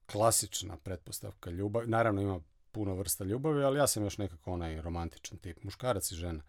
klasična 0.07 0.77
pretpostavka 0.77 1.51
ljubav. 1.51 1.89
Naravno 1.89 2.23
ima 2.23 2.41
puno 2.77 2.95
vrsta 2.95 3.25
ljubavi, 3.25 3.62
ali 3.65 3.79
ja 3.79 3.87
sam 3.87 4.03
još 4.05 4.19
nekako 4.19 4.53
onaj 4.53 4.81
romantičan 4.81 5.39
tip. 5.39 5.62
Muškarac 5.65 6.12
i 6.12 6.15
žena. 6.15 6.43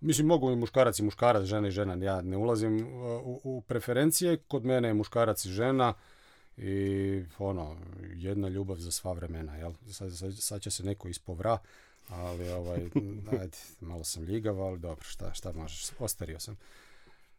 Mislim, 0.00 0.26
mogu 0.26 0.50
i 0.50 0.56
muškarac 0.56 0.98
i 0.98 1.02
muškarac, 1.02 1.44
žena 1.44 1.68
i 1.68 1.70
žena. 1.70 2.04
Ja 2.04 2.20
ne 2.22 2.36
ulazim 2.36 2.76
uh, 2.76 2.86
u, 3.24 3.40
u 3.44 3.60
preferencije. 3.60 4.36
Kod 4.36 4.64
mene 4.64 4.88
je 4.88 4.94
muškarac 4.94 5.44
i 5.44 5.50
žena 5.50 5.94
i 6.56 7.24
ono, 7.38 7.76
jedna 8.14 8.48
ljubav 8.48 8.76
za 8.76 8.90
sva 8.90 9.12
vremena. 9.12 9.56
Jel? 9.56 9.72
Sad, 9.90 10.16
sad, 10.16 10.34
sad 10.38 10.62
će 10.62 10.70
se 10.70 10.84
neko 10.84 11.08
ispovra, 11.08 11.58
ali 12.08 12.48
ovaj, 12.48 12.78
ajde, 13.40 13.58
malo 13.80 14.04
sam 14.04 14.24
ljigav, 14.24 14.62
ali 14.62 14.78
dobro, 14.78 15.04
šta, 15.04 15.34
šta 15.34 15.52
možeš, 15.52 15.90
ostario 15.98 16.40
sam. 16.40 16.56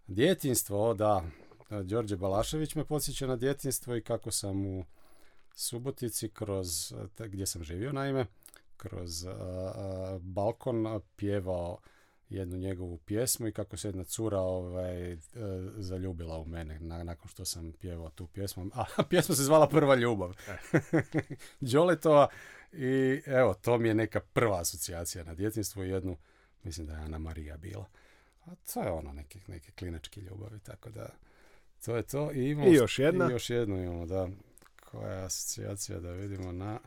Djetinstvo, 0.08 0.94
da, 0.94 1.24
Đorđe 1.70 2.18
Balašević 2.18 2.76
me 2.76 2.86
podsjeća 2.86 3.28
na 3.28 3.36
djetinstvo 3.36 3.96
i 3.96 4.02
kako 4.02 4.32
sam 4.32 4.66
u 4.66 4.84
Subotici 5.56 6.30
kroz, 6.30 6.94
gdje 7.18 7.46
sam 7.46 7.64
živio 7.64 7.92
naime, 7.92 8.26
kroz 8.78 9.26
a, 9.26 9.32
a, 9.32 10.20
balkon 10.22 11.02
pjevao 11.16 11.80
jednu 12.30 12.58
njegovu 12.58 12.98
pjesmu 12.98 13.48
i 13.48 13.52
kako 13.52 13.78
se 13.78 13.88
jedna 13.88 14.04
cura 14.04 14.40
ovaj, 14.40 15.14
e, 15.14 15.18
zaljubila 15.78 16.38
u 16.38 16.46
mene 16.46 16.80
nakon 16.80 17.28
što 17.28 17.46
sam 17.46 17.72
pjevao 17.72 18.10
tu 18.10 18.28
pjesmu. 18.28 18.70
A 18.74 18.86
pjesma 19.10 19.36
se 19.36 19.44
zvala 19.44 19.68
Prva 19.68 19.96
ljubav. 19.96 20.34
Đoletova 21.60 22.28
i 22.72 23.22
evo, 23.26 23.54
to 23.54 23.78
mi 23.78 23.88
je 23.88 23.94
neka 23.94 24.20
prva 24.20 24.60
asocijacija 24.60 25.24
na 25.24 25.34
djetinstvo 25.34 25.84
i 25.84 25.90
jednu, 25.90 26.18
mislim 26.64 26.88
da 26.88 26.94
je 26.94 27.00
Ana 27.00 27.18
Marija 27.18 27.58
bila. 27.58 27.86
A 28.46 28.56
to 28.74 28.84
je 28.84 28.92
ono 28.92 29.14
neke, 29.14 29.40
neke 29.48 29.72
klinačke 29.72 30.22
ljubavi, 30.22 30.60
tako 30.60 30.90
da 30.90 31.10
to 31.86 31.96
je 31.96 32.04
to. 32.04 32.32
I, 32.32 32.50
imamo, 32.50 32.72
I 32.72 32.74
još 32.74 33.00
jedna. 33.00 33.28
I 33.30 33.32
još 33.32 33.50
jednu 33.50 33.84
imamo, 33.84 34.06
da. 34.06 34.30
Koja 34.92 35.12
je 35.12 35.24
asocijacija 35.24 36.00
da 36.00 36.12
vidimo 36.12 36.52
na 36.52 36.80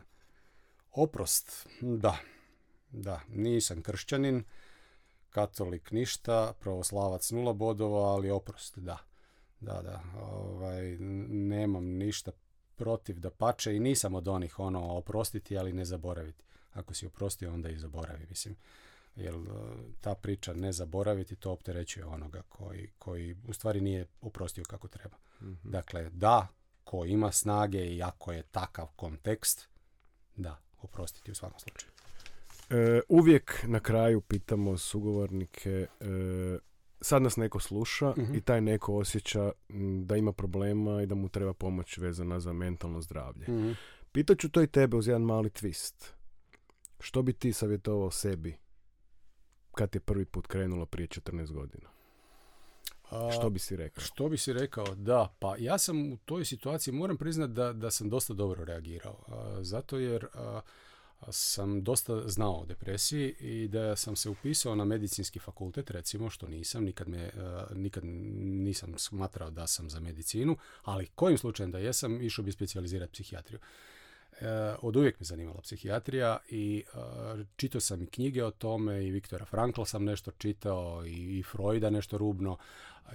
oprost. 0.91 1.67
Da, 1.81 2.17
da, 2.91 3.21
nisam 3.27 3.81
kršćanin, 3.81 4.43
katolik 5.29 5.91
ništa, 5.91 6.53
pravoslavac 6.59 7.31
nula 7.31 7.53
bodova, 7.53 8.13
ali 8.13 8.29
oprost, 8.29 8.79
da. 8.79 8.97
Da, 9.59 9.81
da, 9.81 10.03
ovaj, 10.21 10.97
nemam 11.29 11.85
ništa 11.85 12.31
protiv 12.75 13.19
da 13.19 13.29
pače 13.29 13.75
i 13.75 13.79
nisam 13.79 14.15
od 14.15 14.27
onih 14.27 14.59
ono 14.59 14.93
oprostiti, 14.93 15.57
ali 15.57 15.73
ne 15.73 15.85
zaboraviti. 15.85 16.43
Ako 16.73 16.93
si 16.93 17.05
oprostio, 17.05 17.53
onda 17.53 17.69
i 17.69 17.77
zaboravi, 17.77 18.25
mislim. 18.29 18.55
Jer 19.15 19.33
e, 19.33 19.39
ta 20.01 20.15
priča 20.15 20.53
ne 20.53 20.71
zaboraviti, 20.71 21.35
to 21.35 21.51
opterećuje 21.51 22.05
onoga 22.05 22.41
koji, 22.49 22.89
koji 22.97 23.35
u 23.47 23.53
stvari 23.53 23.81
nije 23.81 24.05
oprostio 24.21 24.63
kako 24.63 24.87
treba. 24.87 25.17
mm 25.41 25.53
Dakle, 25.63 26.09
da, 26.09 26.47
ko 26.89 27.05
ima 27.05 27.31
snage 27.31 27.85
i 27.85 28.03
ako 28.03 28.31
je 28.31 28.43
takav 28.43 28.87
kontekst, 28.95 29.69
da, 30.35 30.61
oprostiti 30.81 31.31
u 31.31 31.35
svakom 31.35 31.59
slučaju. 31.59 31.91
E, 32.69 33.01
uvijek 33.09 33.63
na 33.67 33.79
kraju 33.79 34.21
pitamo 34.21 34.77
sugovornike 34.77 35.87
e, 35.99 36.05
sad 37.01 37.21
nas 37.21 37.37
neko 37.37 37.59
sluša 37.59 38.13
mhm. 38.17 38.35
i 38.35 38.41
taj 38.41 38.61
neko 38.61 38.95
osjeća 38.95 39.51
da 40.03 40.15
ima 40.17 40.33
problema 40.33 41.01
i 41.01 41.05
da 41.05 41.15
mu 41.15 41.29
treba 41.29 41.53
pomoć 41.53 41.97
vezana 41.97 42.39
za 42.39 42.53
mentalno 42.53 43.01
zdravlje. 43.01 43.45
mm 43.47 43.75
Pitaću 44.11 44.49
to 44.49 44.61
i 44.61 44.67
tebe 44.67 44.97
uz 44.97 45.07
jedan 45.07 45.21
mali 45.21 45.49
twist. 45.49 46.11
Što 46.99 47.21
bi 47.21 47.33
ti 47.33 47.53
savjetovao 47.53 48.11
sebi 48.11 48.57
kad 49.71 49.95
je 49.95 49.99
prvi 49.99 50.25
put 50.25 50.47
krenulo 50.47 50.85
prije 50.85 51.07
14 51.07 51.51
godina? 51.51 51.89
Što 53.33 53.49
bi 53.49 53.59
si 53.59 53.75
rekao? 53.75 54.03
Što 54.03 54.29
bi 54.29 54.37
si 54.37 54.53
rekao? 54.53 54.95
Da, 54.95 55.33
pa 55.39 55.55
ja 55.59 55.77
sam 55.77 56.13
u 56.13 56.17
toj 56.17 56.45
situaciji, 56.45 56.93
moram 56.93 57.17
priznati 57.17 57.53
da, 57.53 57.73
da 57.73 57.91
sam 57.91 58.09
dosta 58.09 58.33
dobro 58.33 58.65
reagirao. 58.65 59.25
zato 59.61 59.97
jer 59.97 60.27
sam 61.29 61.83
dosta 61.83 62.27
znao 62.27 62.53
o 62.53 62.65
depresiji 62.65 63.35
i 63.39 63.67
da 63.67 63.95
sam 63.95 64.15
se 64.15 64.29
upisao 64.29 64.75
na 64.75 64.85
medicinski 64.85 65.39
fakultet, 65.39 65.91
recimo, 65.91 66.29
što 66.29 66.47
nisam, 66.47 66.83
nikad, 66.83 67.07
me, 67.07 67.31
nikad 67.75 68.03
nisam 68.05 68.97
smatrao 68.97 69.49
da 69.49 69.67
sam 69.67 69.89
za 69.89 69.99
medicinu, 69.99 70.57
ali 70.83 71.07
kojim 71.15 71.37
slučajem 71.37 71.71
da 71.71 71.79
jesam, 71.79 72.21
išao 72.21 72.45
bi 72.45 72.51
specijalizirati 72.51 73.11
psihijatriju. 73.11 73.59
E, 74.41 74.75
od 74.81 74.95
uvijek 74.95 75.19
me 75.19 75.23
zanimala 75.25 75.61
psihijatrija 75.61 76.37
i 76.49 76.83
e, 76.93 77.43
čitao 77.55 77.81
sam 77.81 78.01
i 78.01 78.07
knjige 78.07 78.43
o 78.45 78.51
tome 78.51 79.07
i 79.07 79.11
Viktora 79.11 79.45
Frankla 79.45 79.85
sam 79.85 80.03
nešto 80.03 80.31
čitao 80.31 81.05
i, 81.05 81.39
i 81.39 81.43
Freuda 81.43 81.89
nešto 81.89 82.17
rubno 82.17 82.57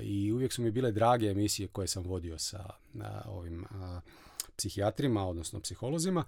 i 0.00 0.32
uvijek 0.32 0.52
su 0.52 0.62
mi 0.62 0.70
bile 0.70 0.92
drage 0.92 1.26
emisije 1.26 1.68
koje 1.68 1.88
sam 1.88 2.02
vodio 2.02 2.38
sa 2.38 2.70
ovim 3.26 3.64
psihijatrima, 4.56 5.26
odnosno 5.26 5.60
psiholozima. 5.60 6.24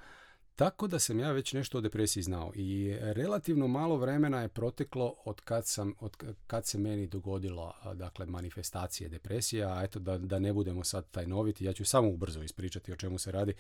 Tako 0.57 0.87
da 0.87 0.99
sam 0.99 1.19
ja 1.19 1.33
već 1.33 1.53
nešto 1.53 1.79
o 1.79 1.81
depresiji 1.81 2.23
znao 2.23 2.53
i 2.55 2.97
relativno 3.01 3.69
malo 3.69 3.97
vremena 3.97 4.43
je 4.43 4.49
proteklo 4.49 5.15
od 5.25 5.41
kad, 5.41 5.67
sam, 5.67 5.95
od 6.01 6.17
kad 6.47 6.67
se 6.67 6.79
meni 6.79 7.07
dogodilo 7.07 7.75
dakle, 7.95 8.27
manifestacije 8.27 9.09
depresije, 9.09 9.65
a 9.65 9.83
eto 9.85 9.99
da, 9.99 10.19
da 10.19 10.39
ne 10.39 10.53
budemo 10.53 10.85
sad 10.85 11.11
tajnoviti, 11.11 11.65
ja 11.65 11.73
ću 11.73 11.85
samo 11.85 12.09
ubrzo 12.09 12.43
ispričati 12.43 12.93
o 12.93 12.97
čemu 12.97 13.19
se 13.19 13.33
radi. 13.33 13.55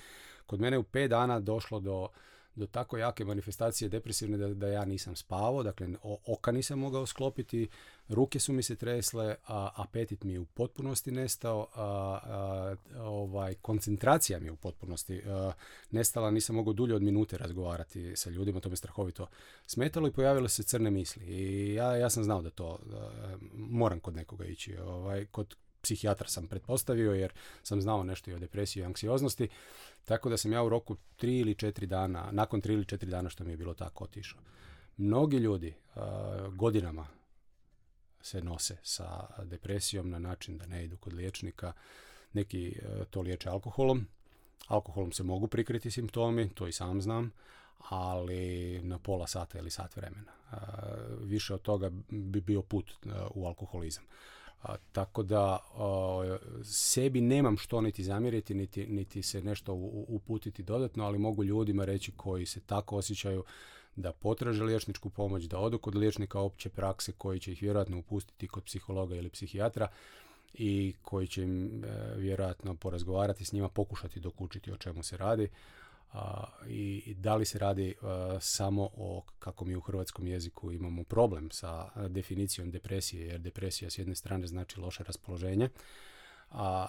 Kod 0.46 0.60
mene 0.60 0.78
u 0.78 0.82
pet 0.82 1.10
dana 1.10 1.40
došlo 1.40 1.80
do 1.80 2.08
do 2.56 2.66
tako 2.66 2.98
jake 2.98 3.24
manifestacije 3.24 3.88
depresivne 3.88 4.36
da, 4.36 4.54
da 4.54 4.68
ja 4.68 4.84
nisam 4.84 5.16
spavao, 5.16 5.62
dakle 5.62 5.88
oka 6.26 6.52
nisam 6.52 6.78
mogao 6.78 7.06
sklopiti, 7.06 7.68
ruke 8.08 8.38
su 8.38 8.52
mi 8.52 8.62
se 8.62 8.76
tresle, 8.76 9.36
a 9.46 9.70
apetit 9.74 10.24
mi 10.24 10.32
je 10.32 10.40
u 10.40 10.44
potpunosti 10.44 11.10
nestao, 11.10 11.68
a, 11.74 12.74
ovaj, 12.98 13.54
koncentracija 13.54 14.40
mi 14.40 14.46
je 14.46 14.52
u 14.52 14.56
potpunosti 14.56 15.22
nestala, 15.90 16.30
nisam 16.30 16.56
mogao 16.56 16.72
dulje 16.72 16.94
od 16.94 17.02
minute 17.02 17.38
razgovarati 17.38 18.16
sa 18.16 18.30
ljudima, 18.30 18.60
to 18.60 18.70
me 18.70 18.76
strahovito 18.76 19.26
smetalo 19.66 20.08
i 20.08 20.12
pojavile 20.12 20.48
se 20.48 20.62
crne 20.62 20.90
misli. 20.90 21.24
I 21.24 21.74
ja, 21.74 21.96
ja 21.96 22.10
sam 22.10 22.24
znao 22.24 22.42
da 22.42 22.50
to 22.50 22.78
moram 23.52 24.00
kod 24.00 24.16
nekoga 24.16 24.44
ići. 24.44 24.76
Ovaj, 24.76 25.26
kod 25.26 25.56
psihijatra 25.86 26.28
sam 26.28 26.46
pretpostavio 26.46 27.12
jer 27.12 27.32
sam 27.62 27.80
znao 27.80 28.04
nešto 28.04 28.30
i 28.30 28.34
o 28.34 28.38
depresiji 28.38 28.80
i 28.80 28.84
anksioznosti. 28.84 29.48
Tako 30.04 30.28
da 30.28 30.36
sam 30.36 30.52
ja 30.52 30.62
u 30.62 30.68
roku 30.68 30.96
tri 31.16 31.38
ili 31.38 31.54
četiri 31.54 31.86
dana, 31.86 32.28
nakon 32.32 32.60
tri 32.60 32.74
ili 32.74 32.84
četiri 32.84 33.10
dana 33.10 33.28
što 33.28 33.44
mi 33.44 33.50
je 33.50 33.56
bilo 33.56 33.74
tako 33.74 34.04
otišao. 34.04 34.40
Mnogi 34.96 35.36
ljudi 35.36 35.74
godinama 36.52 37.06
se 38.20 38.42
nose 38.42 38.76
sa 38.82 39.26
depresijom 39.44 40.10
na 40.10 40.18
način 40.18 40.58
da 40.58 40.66
ne 40.66 40.84
idu 40.84 40.96
kod 40.96 41.12
liječnika. 41.12 41.72
Neki 42.32 42.68
e, 42.68 43.04
to 43.10 43.20
liječe 43.20 43.48
alkoholom. 43.48 44.06
Alkoholom 44.68 45.12
se 45.12 45.22
mogu 45.22 45.48
prikriti 45.48 45.90
simptomi, 45.90 46.50
to 46.54 46.66
i 46.66 46.72
sam 46.72 47.02
znam, 47.02 47.32
ali 47.78 48.80
na 48.82 48.98
pola 48.98 49.26
sata 49.26 49.58
ili 49.58 49.70
sat 49.70 49.96
vremena. 49.96 50.32
više 51.20 51.54
od 51.54 51.62
toga 51.62 51.90
bi 52.10 52.40
bio 52.40 52.62
put 52.62 52.90
e, 52.90 53.08
u 53.34 53.46
alkoholizam. 53.46 54.04
A, 54.62 54.76
tako 54.92 55.22
da 55.22 55.58
sebi 56.64 57.20
nemam 57.20 57.56
što 57.56 57.80
niti 57.80 58.04
zamjeriti, 58.04 58.54
niti, 58.54 58.86
niti 58.86 59.22
se 59.22 59.42
nešto 59.42 59.72
uputiti 60.08 60.62
dodatno, 60.62 61.04
ali 61.04 61.18
mogu 61.18 61.44
ljudima 61.44 61.84
reći 61.84 62.12
koji 62.16 62.46
se 62.46 62.60
tako 62.60 62.96
osjećaju 62.96 63.44
da 63.96 64.12
potraže 64.12 64.64
liječničku 64.64 65.10
pomoć, 65.10 65.44
da 65.44 65.58
odu 65.58 65.78
kod 65.78 65.94
liječnika 65.94 66.40
opće 66.40 66.68
prakse 66.68 67.12
koji 67.12 67.40
će 67.40 67.52
ih 67.52 67.62
vjerojatno 67.62 67.98
upustiti 67.98 68.48
kod 68.48 68.64
psihologa 68.64 69.16
ili 69.16 69.30
psihijatra 69.30 69.88
i 70.54 70.94
koji 71.02 71.26
će 71.26 71.42
im 71.42 71.84
e, 71.84 71.88
vjerojatno 72.16 72.74
porazgovarati 72.74 73.44
s 73.44 73.52
njima, 73.52 73.68
pokušati 73.68 74.20
dokučiti 74.20 74.72
o 74.72 74.76
čemu 74.76 75.02
se 75.02 75.16
radi 75.16 75.48
i 76.66 77.14
da 77.18 77.36
li 77.36 77.44
se 77.44 77.58
radi 77.58 77.94
samo 78.40 78.90
o, 78.96 79.22
kako 79.38 79.64
mi 79.64 79.76
u 79.76 79.80
hrvatskom 79.80 80.26
jeziku 80.26 80.72
imamo 80.72 81.04
problem 81.04 81.50
sa 81.50 81.88
definicijom 82.08 82.70
depresije, 82.70 83.26
jer 83.26 83.40
depresija 83.40 83.90
s 83.90 83.98
jedne 83.98 84.14
strane 84.14 84.46
znači 84.46 84.80
loše 84.80 85.04
raspoloženje, 85.04 85.68
a, 86.50 86.86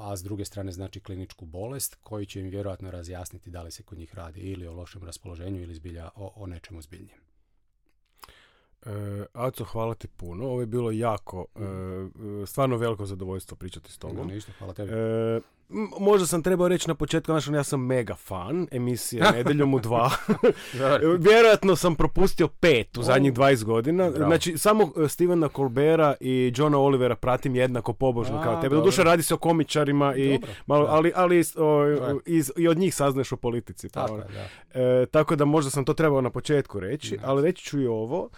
a, 0.00 0.16
s 0.16 0.22
druge 0.22 0.44
strane 0.44 0.72
znači 0.72 1.00
kliničku 1.00 1.46
bolest 1.46 1.94
koji 2.02 2.26
će 2.26 2.40
im 2.40 2.48
vjerojatno 2.48 2.90
razjasniti 2.90 3.50
da 3.50 3.62
li 3.62 3.70
se 3.70 3.82
kod 3.82 3.98
njih 3.98 4.14
radi 4.14 4.40
ili 4.40 4.66
o 4.66 4.72
lošem 4.72 5.02
raspoloženju 5.04 5.62
ili 5.62 5.74
zbilja 5.74 6.10
o, 6.14 6.32
o 6.36 6.46
nečemu 6.46 6.82
zbiljnijem. 6.82 7.20
E, 8.86 9.26
Aco, 9.32 9.64
hvala 9.64 9.94
ti 9.94 10.08
puno. 10.08 10.44
Ovo 10.44 10.60
je 10.60 10.66
bilo 10.66 10.90
jako, 10.90 11.46
e, 11.56 12.46
stvarno 12.46 12.76
veliko 12.76 13.06
zadovoljstvo 13.06 13.56
pričati 13.56 13.92
s 13.92 13.98
tobom. 13.98 14.28
ništa, 14.28 14.52
hvala 14.58 14.74
tebi. 14.74 14.92
E, 14.92 15.40
možda 16.00 16.26
sam 16.26 16.42
trebao 16.42 16.68
reći 16.68 16.88
na 16.88 16.94
početku, 16.94 17.32
znači 17.32 17.52
ja 17.52 17.64
sam 17.64 17.86
mega 17.86 18.14
fan 18.14 18.66
emisije 18.70 19.24
Nedeljom 19.36 19.74
u 19.74 19.80
dva. 19.80 20.10
Vjerojatno 21.28 21.76
sam 21.76 21.94
propustio 21.94 22.48
pet 22.48 22.98
u 22.98 23.02
zadnjih 23.02 23.32
20 23.32 23.64
godina. 23.64 24.10
Znači, 24.10 24.58
samo 24.58 24.92
e, 25.04 25.08
Stevena 25.08 25.48
Colbera 25.56 26.14
i 26.20 26.52
Johna 26.56 26.78
Olivera 26.78 27.16
pratim 27.16 27.56
jednako 27.56 27.92
pobožno 27.92 28.42
kao 28.42 28.60
tebe. 28.60 28.76
Doduše 28.76 29.04
radi 29.04 29.22
se 29.22 29.34
o 29.34 29.36
komičarima, 29.36 30.16
i, 30.16 30.40
malo, 30.66 30.86
ali, 30.90 31.12
ali 31.14 31.38
iz, 32.26 32.52
i 32.56 32.68
od 32.68 32.78
njih 32.78 32.94
saznaš 32.94 33.32
o 33.32 33.36
politici. 33.36 33.88
Pa 33.88 34.00
tako, 34.00 34.16
da. 34.16 34.80
E, 34.80 35.06
tako 35.06 35.36
da 35.36 35.44
možda 35.44 35.70
sam 35.70 35.84
to 35.84 35.94
trebao 35.94 36.20
na 36.20 36.30
početku 36.30 36.80
reći, 36.80 37.18
ali 37.24 37.42
reći 37.42 37.64
ću 37.64 37.80
i 37.80 37.86
ovo. 37.86 38.28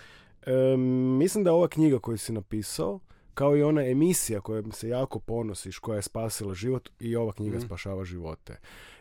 E, 0.46 0.76
mislim 1.18 1.44
da 1.44 1.52
ova 1.52 1.68
knjiga 1.68 1.98
koju 1.98 2.18
si 2.18 2.32
napisao, 2.32 3.00
kao 3.34 3.56
i 3.56 3.62
ona 3.62 3.86
emisija 3.86 4.40
kojom 4.40 4.72
se 4.72 4.88
jako 4.88 5.18
ponosiš, 5.18 5.78
koja 5.78 5.96
je 5.96 6.02
spasila 6.02 6.54
život 6.54 6.90
i 7.00 7.16
ova 7.16 7.32
knjiga 7.32 7.58
mm. 7.58 7.60
spašava 7.60 8.04
živote. 8.04 8.56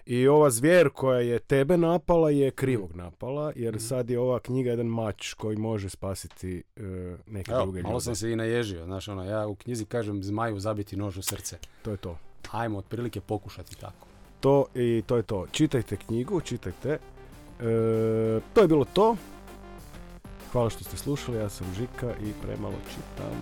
I 0.05 0.27
ova 0.27 0.49
zvijer 0.49 0.89
koja 0.89 1.19
je 1.19 1.39
tebe 1.39 1.77
napala 1.77 2.29
je 2.29 2.51
krivog 2.51 2.89
mhm. 2.89 2.99
napala, 2.99 3.53
jer 3.55 3.75
mm. 3.75 3.79
sad 3.79 4.09
je 4.09 4.19
ova 4.19 4.39
knjiga 4.39 4.69
jedan 4.69 4.87
mač 4.87 5.33
koji 5.33 5.57
može 5.57 5.89
spasiti 5.89 6.63
uh, 6.75 6.83
neke 7.27 7.51
Evo, 7.51 7.61
druge 7.61 7.79
ljude. 7.79 7.87
Malo 7.87 7.99
sam 7.99 8.15
se 8.15 8.31
i 8.31 8.35
naježio, 8.35 8.85
znaš, 8.85 9.07
ono, 9.07 9.23
ja 9.23 9.47
u 9.47 9.55
knjizi 9.55 9.85
kažem 9.85 10.23
zmaju 10.23 10.59
zabiti 10.59 10.97
nož 10.97 11.17
u 11.17 11.21
srce. 11.21 11.57
To 11.81 11.91
je 11.91 11.97
to. 11.97 12.17
Ajmo 12.51 12.77
otprilike 12.77 13.21
pokušati 13.21 13.79
tako. 13.79 14.07
To 14.39 14.65
i 14.75 15.03
to 15.07 15.17
je 15.17 15.23
to. 15.23 15.45
Čitajte 15.51 15.97
knjigu, 15.97 16.41
čitajte. 16.41 16.89
E, 16.89 16.99
to 18.53 18.61
je 18.61 18.67
bilo 18.67 18.85
to. 18.93 19.15
Hvala 20.51 20.69
što 20.69 20.83
ste 20.83 20.97
slušali, 20.97 21.37
ja 21.37 21.49
sam 21.49 21.67
Žika 21.73 22.13
i 22.23 22.33
premalo 22.41 22.75
čitam. 22.89 23.33